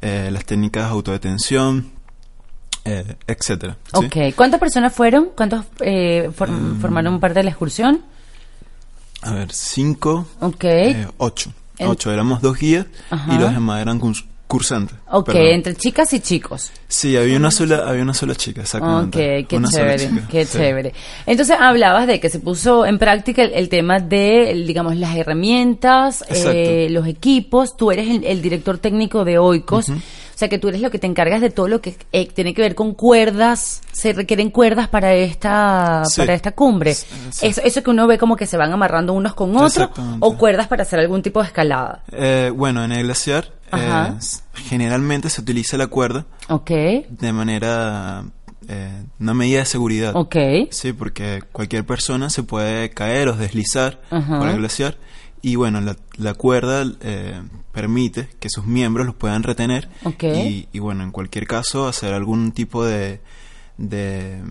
eh, 0.00 0.30
las 0.32 0.44
técnicas 0.46 0.84
de 0.86 0.90
autodetención, 0.90 1.90
eh, 2.86 3.14
etcétera. 3.26 3.76
¿sí? 3.98 4.06
Ok, 4.06 4.34
¿cuántas 4.36 4.58
personas 4.60 4.92
fueron? 4.94 5.30
¿Cuántos 5.36 5.64
eh, 5.80 6.30
for- 6.34 6.50
Mm. 6.50 6.80
formaron 6.80 7.20
parte 7.20 7.40
de 7.40 7.44
la 7.44 7.50
excursión? 7.50 8.02
A 9.22 9.32
ver, 9.32 9.52
cinco, 9.52 10.26
ocho. 11.18 11.52
Ocho, 11.80 12.12
éramos 12.12 12.40
dos 12.40 12.58
guías 12.58 12.86
Ajá. 13.10 13.34
y 13.34 13.38
los 13.38 13.52
demás 13.52 13.82
eran 13.82 14.00
curs- 14.00 14.24
cursantes. 14.46 14.96
ok, 15.10 15.26
perdón. 15.26 15.42
entre 15.46 15.74
chicas 15.74 16.12
y 16.12 16.20
chicos. 16.20 16.70
Sí, 16.86 17.16
había 17.16 17.36
una 17.38 17.50
sola, 17.50 17.88
había 17.88 18.02
una 18.02 18.14
sola 18.14 18.34
chica, 18.36 18.60
Ok, 18.60 18.64
exactamente. 18.64 19.46
qué 19.48 19.56
Una 19.56 19.68
sola 19.70 19.96
chévere, 19.96 20.22
qué 20.30 20.44
sí. 20.46 20.58
chévere. 20.58 20.92
Entonces 21.26 21.56
hablabas 21.58 22.06
de 22.06 22.20
que 22.20 22.28
se 22.30 22.38
puso 22.38 22.86
en 22.86 22.98
práctica 22.98 23.42
el, 23.42 23.52
el 23.54 23.68
tema 23.68 23.98
de, 23.98 24.62
digamos, 24.66 24.96
las 24.96 25.16
herramientas, 25.16 26.24
eh, 26.28 26.88
los 26.90 27.06
equipos. 27.08 27.76
Tú 27.76 27.90
eres 27.90 28.08
el, 28.08 28.24
el 28.24 28.42
director 28.42 28.78
técnico 28.78 29.24
de 29.24 29.38
Oikos, 29.38 29.86
o 30.34 30.38
sea 30.38 30.48
que 30.48 30.58
tú 30.58 30.68
eres 30.68 30.80
lo 30.80 30.90
que 30.90 30.98
te 30.98 31.06
encargas 31.06 31.40
de 31.40 31.50
todo 31.50 31.68
lo 31.68 31.80
que 31.80 31.96
eh, 32.12 32.26
tiene 32.26 32.54
que 32.54 32.62
ver 32.62 32.74
con 32.74 32.92
cuerdas. 32.94 33.82
Se 33.92 34.12
requieren 34.12 34.50
cuerdas 34.50 34.88
para 34.88 35.14
esta, 35.14 36.02
Sí. 36.06 36.20
para 36.20 36.34
esta 36.34 36.52
cumbre. 36.52 36.94
Sí. 36.94 37.06
Eso, 37.42 37.60
eso 37.62 37.82
que 37.82 37.90
uno 37.90 38.06
ve 38.06 38.18
como 38.18 38.36
que 38.36 38.46
se 38.46 38.56
van 38.56 38.72
amarrando 38.72 39.12
unos 39.12 39.34
con 39.34 39.56
otros, 39.56 39.88
o 40.20 40.36
cuerdas 40.36 40.66
para 40.66 40.82
hacer 40.82 40.98
algún 40.98 41.22
tipo 41.22 41.40
de 41.40 41.46
escalada. 41.46 42.02
Eh, 42.12 42.50
bueno, 42.54 42.84
en 42.84 42.92
el 42.92 43.04
glaciar 43.04 43.52
eh, 43.72 44.12
generalmente 44.54 45.30
se 45.30 45.40
utiliza 45.40 45.76
la 45.76 45.86
cuerda 45.88 46.26
Ok, 46.48 46.70
de 46.70 47.32
manera, 47.32 48.24
eh, 48.68 49.02
una 49.20 49.34
medida 49.34 49.60
de 49.60 49.66
seguridad. 49.66 50.12
ok. 50.14 50.36
Sí, 50.70 50.92
porque 50.92 51.42
cualquier 51.52 51.84
persona 51.84 52.30
se 52.30 52.42
puede 52.42 52.90
caer 52.90 53.28
o 53.28 53.32
deslizar 53.36 54.00
Ajá. 54.10 54.38
por 54.38 54.48
el 54.48 54.56
glaciar. 54.58 54.96
Y 55.44 55.56
bueno, 55.56 55.82
la, 55.82 55.94
la 56.16 56.32
cuerda 56.32 56.90
eh, 57.02 57.42
permite 57.70 58.30
que 58.40 58.48
sus 58.48 58.64
miembros 58.64 59.04
los 59.04 59.14
puedan 59.14 59.42
retener. 59.42 59.90
Y, 60.42 60.68
y 60.72 60.78
bueno, 60.78 61.04
en 61.04 61.10
cualquier 61.10 61.46
caso, 61.46 61.86
hacer 61.86 62.14
algún 62.14 62.52
tipo 62.52 62.82
de, 62.82 63.20
de 63.76 64.42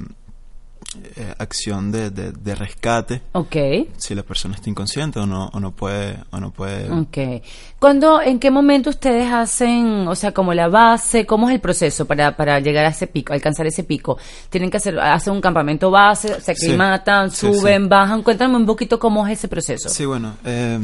eh, 1.15 1.33
acción 1.37 1.91
de, 1.91 2.09
de, 2.09 2.31
de 2.31 2.55
rescate. 2.55 3.21
Ok. 3.33 3.55
Si 3.97 4.15
la 4.15 4.23
persona 4.23 4.55
está 4.55 4.69
inconsciente 4.69 5.19
o 5.19 5.25
no, 5.25 5.49
o 5.53 5.59
no 5.59 5.71
puede, 5.71 6.17
o 6.31 6.39
no 6.39 6.51
puede 6.51 6.89
Ok. 6.91 7.43
¿Cuándo, 7.79 8.21
en 8.21 8.39
qué 8.39 8.49
momento 8.51 8.89
ustedes 8.89 9.31
hacen, 9.31 10.07
o 10.07 10.15
sea, 10.15 10.31
como 10.33 10.53
la 10.53 10.67
base, 10.69 11.25
cómo 11.25 11.49
es 11.49 11.55
el 11.55 11.61
proceso 11.61 12.05
para, 12.05 12.35
para 12.37 12.59
llegar 12.59 12.85
a 12.85 12.89
ese 12.89 13.07
pico, 13.07 13.33
alcanzar 13.33 13.65
ese 13.67 13.83
pico? 13.83 14.17
¿Tienen 14.49 14.69
que 14.71 14.77
hacer, 14.77 14.99
hacer 14.99 15.33
un 15.33 15.41
campamento 15.41 15.91
base, 15.91 16.39
se 16.41 16.51
aclimatan, 16.51 17.31
Sí, 17.31 17.37
suben, 17.53 17.83
sí. 17.83 17.87
bajan? 17.89 18.23
Cuéntame 18.23 18.55
un 18.55 18.65
poquito 18.65 18.99
cómo 18.99 19.25
es 19.27 19.39
ese 19.39 19.47
proceso. 19.47 19.89
Sí, 19.89 20.05
bueno, 20.05 20.33
eh, 20.45 20.79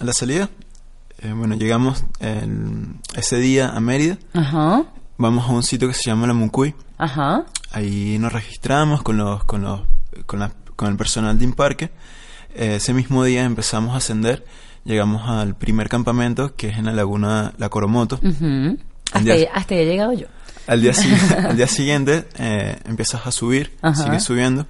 la 0.00 0.12
salida, 0.12 0.48
eh, 1.22 1.32
bueno, 1.34 1.54
llegamos 1.56 2.04
el- 2.20 2.88
ese 3.14 3.36
día 3.38 3.70
a 3.70 3.80
Mérida, 3.80 4.18
Ajá, 4.34 4.84
vamos 5.16 5.48
a 5.48 5.52
un 5.52 5.62
sitio 5.62 5.88
que 5.88 5.94
se 5.94 6.10
llama 6.10 6.26
La 6.26 6.34
Mucuy, 6.34 6.74
ajá, 6.98 7.46
ahí 7.72 8.18
nos 8.18 8.32
registramos 8.32 9.02
con 9.02 9.16
los, 9.16 9.44
con 9.44 9.62
los, 9.62 9.80
con 10.26 10.40
la- 10.40 10.52
con 10.76 10.88
el 10.90 10.96
personal 10.96 11.38
de 11.38 11.44
Imparque, 11.44 11.90
Eh, 12.58 12.76
ese 12.76 12.94
mismo 12.94 13.22
día 13.22 13.44
empezamos 13.44 13.92
a 13.94 13.98
ascender, 13.98 14.44
llegamos 14.84 15.28
al 15.28 15.56
primer 15.56 15.88
campamento 15.90 16.54
que 16.56 16.68
es 16.68 16.78
en 16.78 16.86
la 16.86 16.92
laguna 16.92 17.52
La 17.58 17.68
Coromoto. 17.68 18.18
Hasta, 19.12 19.20
día- 19.34 19.48
he 19.68 19.84
llegado 19.84 20.12
yo. 20.14 20.26
al 20.66 20.80
día, 20.80 20.92
al 21.48 21.56
día 21.56 21.66
siguiente 21.66 22.26
eh, 22.38 22.78
empiezas 22.86 23.26
a 23.26 23.30
subir, 23.30 23.76
Ajá. 23.82 24.04
sigues 24.04 24.22
subiendo 24.24 24.66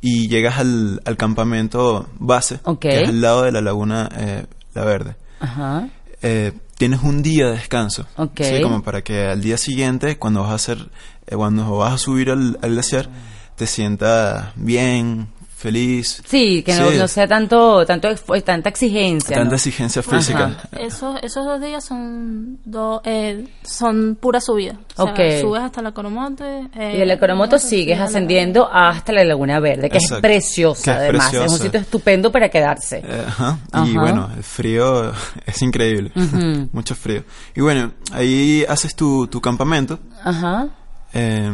y 0.00 0.28
llegas 0.28 0.58
al, 0.58 1.00
al 1.06 1.16
campamento 1.16 2.06
base, 2.18 2.60
Ok. 2.64 2.80
que 2.80 3.02
es 3.02 3.08
al 3.08 3.20
lado 3.22 3.42
de 3.44 3.52
la 3.52 3.62
laguna 3.62 4.08
eh, 4.16 4.44
La 4.74 4.84
Verde. 4.84 5.16
Ajá, 5.40 5.88
Eh, 6.22 6.52
tienes 6.76 7.02
un 7.02 7.22
día 7.22 7.46
de 7.46 7.52
descanso, 7.52 8.06
Ok. 8.16 8.40
¿sí? 8.42 8.60
como 8.62 8.82
para 8.82 9.02
que 9.02 9.26
al 9.26 9.40
día 9.40 9.56
siguiente, 9.56 10.18
cuando 10.18 10.42
vas 10.42 10.50
a 10.52 10.54
hacer, 10.54 10.90
eh, 11.26 11.36
cuando 11.36 11.76
vas 11.78 11.94
a 11.94 11.98
subir 11.98 12.30
al, 12.30 12.58
al 12.62 12.70
glaciar, 12.72 13.08
te 13.56 13.66
sientas 13.66 14.46
bien, 14.56 15.28
feliz. 15.56 16.22
sí, 16.26 16.62
que 16.62 16.74
no, 16.74 16.90
Sí, 16.90 16.98
no 16.98 17.08
sea 17.08 17.26
tanto, 17.26 17.86
tanto, 17.86 18.08
tanta 18.44 18.68
exigencia. 18.68 19.34
tanta 19.36 19.50
¿no? 19.50 19.56
exigencia 19.56 20.02
física. 20.02 20.58
Esos, 20.78 21.18
esos 21.22 21.46
dos 21.46 21.58
días 21.60 21.82
son 21.82 22.58
do- 22.66 23.00
eh, 23.04 23.46
son 23.64 24.18
pura 24.20 24.40
subida. 24.42 24.74
O 24.96 25.04
sea, 25.04 25.12
Ok. 25.14 25.20
subes 25.40 25.62
hasta 25.62 25.80
la 25.80 25.92
Coromonte. 25.92 26.68
eh, 26.76 26.92
Y 26.96 26.98
de 26.98 27.06
la 27.06 27.18
Coromoto 27.18 27.58
sigues 27.58 27.96
a 27.96 28.00
la- 28.00 28.04
ascendiendo 28.06 28.68
hasta 28.70 29.12
la 29.12 29.24
Laguna 29.24 29.58
Verde, 29.60 29.88
que 29.88 29.96
Exacto. 29.96 30.16
es 30.16 30.20
preciosa 30.20 30.82
Que 30.84 30.90
es 30.90 30.96
además, 30.98 31.26
es 31.28 31.32
un 31.32 31.38
preciosa. 31.40 31.64
sitio 31.64 31.80
estupendo 31.80 32.30
para 32.32 32.48
quedarse. 32.50 32.98
Eh, 32.98 33.24
ajá. 33.26 33.58
Ajá. 33.72 33.86
Y 33.88 33.96
bueno, 33.96 34.28
el 34.36 34.42
frío 34.42 35.12
es 35.46 35.62
increíble. 35.62 36.12
Ujú. 36.14 36.68
Mucho 36.72 36.94
frío. 36.94 37.24
Y 37.56 37.62
bueno, 37.62 37.92
ahí 38.12 38.66
haces 38.68 38.94
tu, 38.94 39.28
tu 39.28 39.40
campamento. 39.40 39.98
Ajá. 40.22 40.68
Eh, 41.14 41.52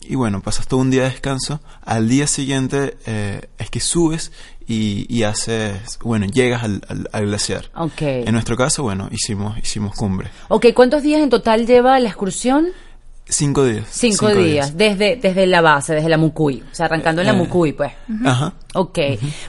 y 0.00 0.16
bueno, 0.16 0.40
pasas 0.42 0.66
todo 0.66 0.80
un 0.80 0.90
día 0.90 1.04
de 1.04 1.10
descanso. 1.10 1.60
Al 1.84 2.08
día 2.08 2.26
siguiente 2.26 2.96
eh, 3.06 3.48
es 3.58 3.70
que 3.70 3.78
subes 3.78 4.32
y, 4.66 5.06
y 5.08 5.22
haces, 5.22 5.98
bueno, 6.02 6.26
llegas 6.26 6.64
al, 6.64 6.82
al- 6.88 7.08
al 7.12 7.26
glaciar. 7.26 7.70
En 8.26 8.32
nuestro 8.32 8.56
caso, 8.56 8.82
bueno, 8.82 9.08
hicimos, 9.12 9.56
hicimos 9.58 9.94
cumbre. 9.94 10.28
Ok, 10.48 10.66
¿cuántos 10.74 11.02
días 11.02 11.20
en 11.22 11.30
total 11.30 11.66
lleva 11.66 12.00
la 12.00 12.08
excursión? 12.08 12.66
Cinco 13.24 13.64
días. 13.64 13.86
Cinco, 13.88 14.28
días, 14.34 14.76
Desde, 14.76 15.16
desde 15.16 15.46
la 15.46 15.60
base, 15.62 15.94
desde 15.94 16.08
la 16.08 16.18
Mucuy. 16.18 16.62
O 16.70 16.74
sea, 16.74 16.86
arrancando 16.86 17.22
en 17.22 17.28
la 17.28 17.32
Eh, 17.32 17.36
Mucuy, 17.36 17.72
pues. 17.72 17.92
Ajá. 18.24 18.52
Ok. 18.74 18.98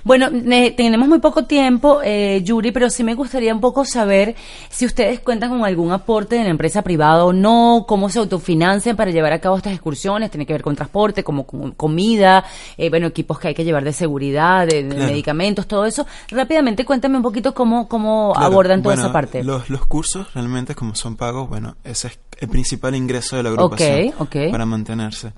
Bueno, 0.03 0.29
ne- 0.29 0.71
tenemos 0.71 1.07
muy 1.07 1.19
poco 1.19 1.45
tiempo, 1.45 1.99
eh, 2.03 2.41
Yuri, 2.43 2.71
pero 2.71 2.89
sí 2.89 3.03
me 3.03 3.13
gustaría 3.15 3.53
un 3.53 3.59
poco 3.61 3.83
saber 3.83 4.35
si 4.69 4.85
ustedes 4.85 5.19
cuentan 5.21 5.49
con 5.49 5.65
algún 5.65 5.91
aporte 5.91 6.35
de 6.35 6.43
la 6.43 6.49
empresa 6.49 6.81
privada 6.81 7.25
o 7.25 7.33
no, 7.33 7.85
cómo 7.87 8.09
se 8.09 8.19
autofinancian 8.19 8.95
para 8.95 9.11
llevar 9.11 9.33
a 9.33 9.39
cabo 9.39 9.57
estas 9.57 9.73
excursiones, 9.73 10.29
tiene 10.31 10.45
que 10.45 10.53
ver 10.53 10.61
con 10.61 10.75
transporte, 10.75 11.23
como 11.23 11.45
con 11.45 11.71
comida, 11.71 12.45
eh, 12.77 12.89
bueno, 12.89 13.07
equipos 13.07 13.39
que 13.39 13.49
hay 13.49 13.53
que 13.55 13.63
llevar 13.65 13.83
de 13.83 13.91
seguridad, 13.93 14.67
de, 14.67 14.83
de 14.83 14.89
Claro. 14.95 15.05
medicamentos, 15.11 15.67
todo 15.67 15.85
eso. 15.85 16.05
Rápidamente 16.29 16.85
cuéntame 16.85 17.17
un 17.17 17.23
poquito 17.23 17.53
cómo, 17.53 17.87
cómo 17.89 18.31
Claro, 18.33 18.47
abordan 18.47 18.81
toda 18.83 18.95
bueno, 18.95 19.07
esa 19.07 19.13
parte. 19.13 19.43
Los, 19.43 19.69
los 19.69 19.85
cursos 19.85 20.33
realmente 20.33 20.75
como 20.75 20.95
son 20.95 21.15
pagos, 21.17 21.49
bueno, 21.49 21.75
ese 21.83 22.07
es 22.07 22.19
el 22.39 22.49
principal 22.49 22.93
ingreso 22.95 23.37
de 23.37 23.43
la 23.43 23.51
agrupación 23.73 24.13
Ok, 24.19 24.35
ok. 24.45 24.51
para 24.51 24.65
mantenerse. 24.65 25.33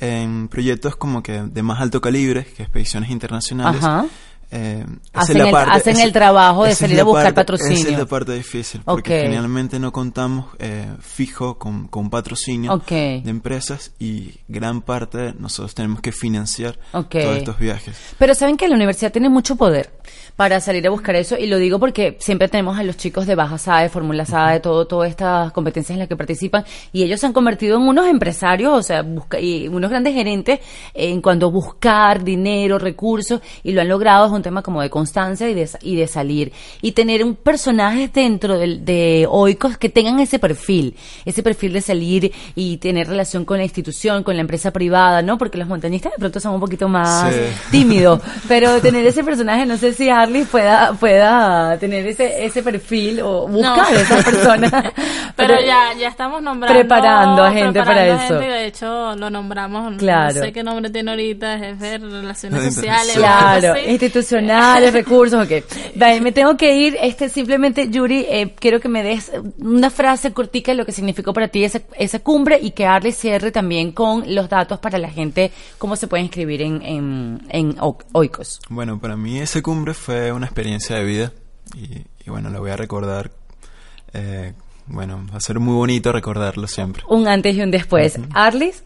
En 0.00 0.48
proyectos 0.48 0.96
como 0.96 1.22
que 1.22 1.42
de 1.42 1.62
más 1.62 1.80
alto 1.80 2.00
calibre, 2.00 2.44
que 2.44 2.62
expediciones 2.62 3.10
internacionales, 3.10 3.82
Ajá. 3.82 4.06
eh, 4.52 4.86
Hacen 5.12 5.36
es 5.36 5.42
la 5.42 5.48
el- 5.48 5.52
parte- 5.52 5.70
hacen 5.76 5.98
el 6.00 6.12
trabajo 6.12 6.64
de 6.64 6.74
salir 6.76 7.00
a 7.00 7.02
buscar 7.04 7.24
parte- 7.34 7.34
patrocinio. 7.34 7.76
Esa 7.78 7.88
es 7.90 7.98
la 7.98 8.06
parte 8.06 8.32
difícil, 8.32 8.80
porque 8.84 9.22
generalmente 9.22 9.80
no 9.80 9.90
contamos 9.92 10.46
eh, 10.60 10.86
fijo 11.00 11.58
con, 11.58 11.88
con 11.88 12.10
patrocinio 12.10 12.80
de 12.88 13.22
empresas 13.26 13.90
y 13.98 14.34
gran 14.46 14.82
parte 14.82 15.34
nosotros 15.36 15.74
tenemos 15.74 16.00
que 16.00 16.12
financiar 16.12 16.78
todos 16.92 17.36
estos 17.36 17.58
viajes. 17.58 17.96
Pero 18.18 18.36
saben 18.36 18.56
que 18.56 18.68
la 18.68 18.76
universidad 18.76 19.10
tiene 19.10 19.28
mucho 19.28 19.56
poder 19.56 19.90
para 20.38 20.60
salir 20.60 20.86
a 20.86 20.90
buscar 20.90 21.16
eso 21.16 21.36
y 21.36 21.48
lo 21.48 21.58
digo 21.58 21.80
porque 21.80 22.16
siempre 22.20 22.46
tenemos 22.46 22.78
a 22.78 22.84
los 22.84 22.96
chicos 22.96 23.26
de 23.26 23.34
Baja 23.34 23.58
SAE, 23.58 23.88
Fórmula 23.88 24.24
SAE, 24.24 24.60
todo, 24.60 24.86
todas 24.86 25.10
estas 25.10 25.50
competencias 25.50 25.96
en 25.96 25.98
las 25.98 26.06
que 26.06 26.14
participan 26.14 26.64
y 26.92 27.02
ellos 27.02 27.18
se 27.18 27.26
han 27.26 27.32
convertido 27.32 27.76
en 27.76 27.82
unos 27.82 28.06
empresarios, 28.06 28.72
o 28.72 28.80
sea, 28.84 29.02
busca, 29.02 29.40
y 29.40 29.66
unos 29.66 29.90
grandes 29.90 30.14
gerentes 30.14 30.60
en 30.94 31.20
cuanto 31.22 31.46
a 31.46 31.50
buscar 31.50 32.22
dinero, 32.22 32.78
recursos 32.78 33.40
y 33.64 33.72
lo 33.72 33.80
han 33.80 33.88
logrado, 33.88 34.26
es 34.26 34.30
un 34.32 34.42
tema 34.42 34.62
como 34.62 34.80
de 34.80 34.88
constancia 34.90 35.50
y 35.50 35.54
de, 35.54 35.68
y 35.82 35.96
de 35.96 36.06
salir 36.06 36.52
y 36.82 36.92
tener 36.92 37.24
un 37.24 37.34
personaje 37.34 38.08
dentro 38.14 38.58
del- 38.58 38.84
de, 38.84 39.26
Oikos 39.28 39.76
que 39.76 39.88
tengan 39.88 40.20
ese 40.20 40.38
perfil, 40.38 40.94
ese 41.24 41.42
perfil 41.42 41.72
de 41.72 41.80
salir 41.80 42.32
y 42.54 42.76
tener 42.76 43.08
relación 43.08 43.44
con 43.44 43.58
la 43.58 43.64
institución, 43.64 44.22
con 44.22 44.36
la 44.36 44.42
empresa 44.42 44.70
privada, 44.70 45.20
¿no? 45.20 45.36
Porque 45.36 45.58
los 45.58 45.66
montañistas 45.66 46.12
de 46.12 46.18
pronto 46.18 46.38
son 46.38 46.54
un 46.54 46.60
poquito 46.60 46.88
más 46.88 47.34
Sí. 47.34 47.40
tímido, 47.72 48.20
pero 48.46 48.80
tener 48.80 49.04
ese 49.04 49.24
personaje, 49.24 49.66
no 49.66 49.76
sé 49.76 49.92
si 49.94 50.08
Arlis 50.28 50.46
pueda, 50.48 50.92
pueda 50.92 51.78
tener 51.78 52.06
ese, 52.06 52.44
ese 52.44 52.62
perfil 52.62 53.20
o 53.22 53.48
buscar 53.48 53.76
No. 53.76 53.82
a 53.84 54.00
esas 54.00 54.24
personas. 54.24 54.72
Pero 55.36 55.54
ya, 55.64 55.94
ya 55.98 56.08
estamos 56.08 56.42
nombrando. 56.42 56.78
Preparando 56.78 57.42
a 57.44 57.50
gente 57.52 57.78
para 57.80 57.92
preparando 57.92 58.20
a 58.20 58.24
eso. 58.24 58.34
gente 58.40 58.52
de 58.52 58.66
hecho, 58.66 59.16
lo 59.16 59.30
nombramos. 59.30 59.96
Claro. 59.96 60.34
No 60.34 60.40
sé 60.42 60.52
qué 60.52 60.62
nombre 60.62 60.90
tiene 60.90 61.10
ahorita, 61.10 61.58
jefe 61.58 61.86
de 61.86 61.98
relaciones 61.98 62.74
sociales. 62.74 63.14
Claro, 63.16 63.74
institucionales, 63.86 64.92
recursos, 64.92 65.44
ok. 65.44 65.64
Vale, 65.96 66.20
me 66.20 66.32
tengo 66.32 66.56
que 66.56 66.74
ir. 66.76 66.96
Este, 67.00 67.28
simplemente, 67.28 67.88
Yuri, 67.88 68.26
eh, 68.28 68.54
quiero 68.58 68.80
que 68.80 68.88
me 68.88 69.02
des 69.02 69.32
una 69.58 69.90
frase 69.90 70.32
cortica 70.32 70.72
de 70.72 70.76
lo 70.78 70.84
que 70.86 70.92
significó 70.92 71.32
para 71.32 71.48
ti 71.48 71.64
esa, 71.64 71.80
esa 71.96 72.18
cumbre 72.18 72.58
y 72.60 72.72
que 72.72 72.86
Arlis 72.86 73.16
cierre 73.16 73.50
también 73.52 73.92
con 73.92 74.34
los 74.34 74.48
datos 74.48 74.78
para 74.80 74.98
la 74.98 75.08
gente, 75.08 75.50
cómo 75.78 75.96
se 75.96 76.06
puede 76.08 76.22
inscribir 76.24 76.62
en, 76.62 76.82
en, 76.82 77.40
en 77.48 77.76
Oikos. 78.12 78.60
Bueno, 78.68 78.98
para 78.98 79.16
mí 79.16 79.38
esa 79.38 79.62
cumbre 79.62 79.94
fue 79.94 80.17
una 80.34 80.46
experiencia 80.46 80.96
de 80.96 81.04
vida 81.04 81.32
y, 81.74 82.04
y 82.26 82.30
bueno, 82.30 82.48
la 82.50 82.58
voy 82.60 82.70
a 82.70 82.76
recordar. 82.76 83.30
eh, 84.14 84.52
bueno, 84.90 85.20
va 85.30 85.36
a 85.36 85.40
ser 85.40 85.60
muy 85.60 85.74
bonito 85.74 86.12
recordarlo 86.12 86.66
siempre. 86.66 87.02
Un 87.08 87.28
antes 87.28 87.54
y 87.54 87.60
un 87.60 87.70
después. 87.70 88.18
Arlis, 88.34 88.84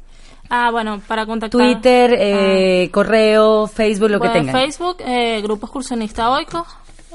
Ah, 0.55 0.71
bueno, 0.71 1.01
para 1.07 1.25
contactar. 1.25 1.59
Twitter, 1.61 2.15
eh, 2.19 2.91
correo, 2.93 3.67
Facebook, 3.69 4.11
lo 4.11 4.19
Bueno, 4.19 4.35
que 4.35 4.41
tengan. 4.41 4.55
Facebook, 4.55 4.97
eh, 5.01 5.41
Grupo 5.43 5.65
Excursionista 5.67 6.29
Oikos. 6.31 6.67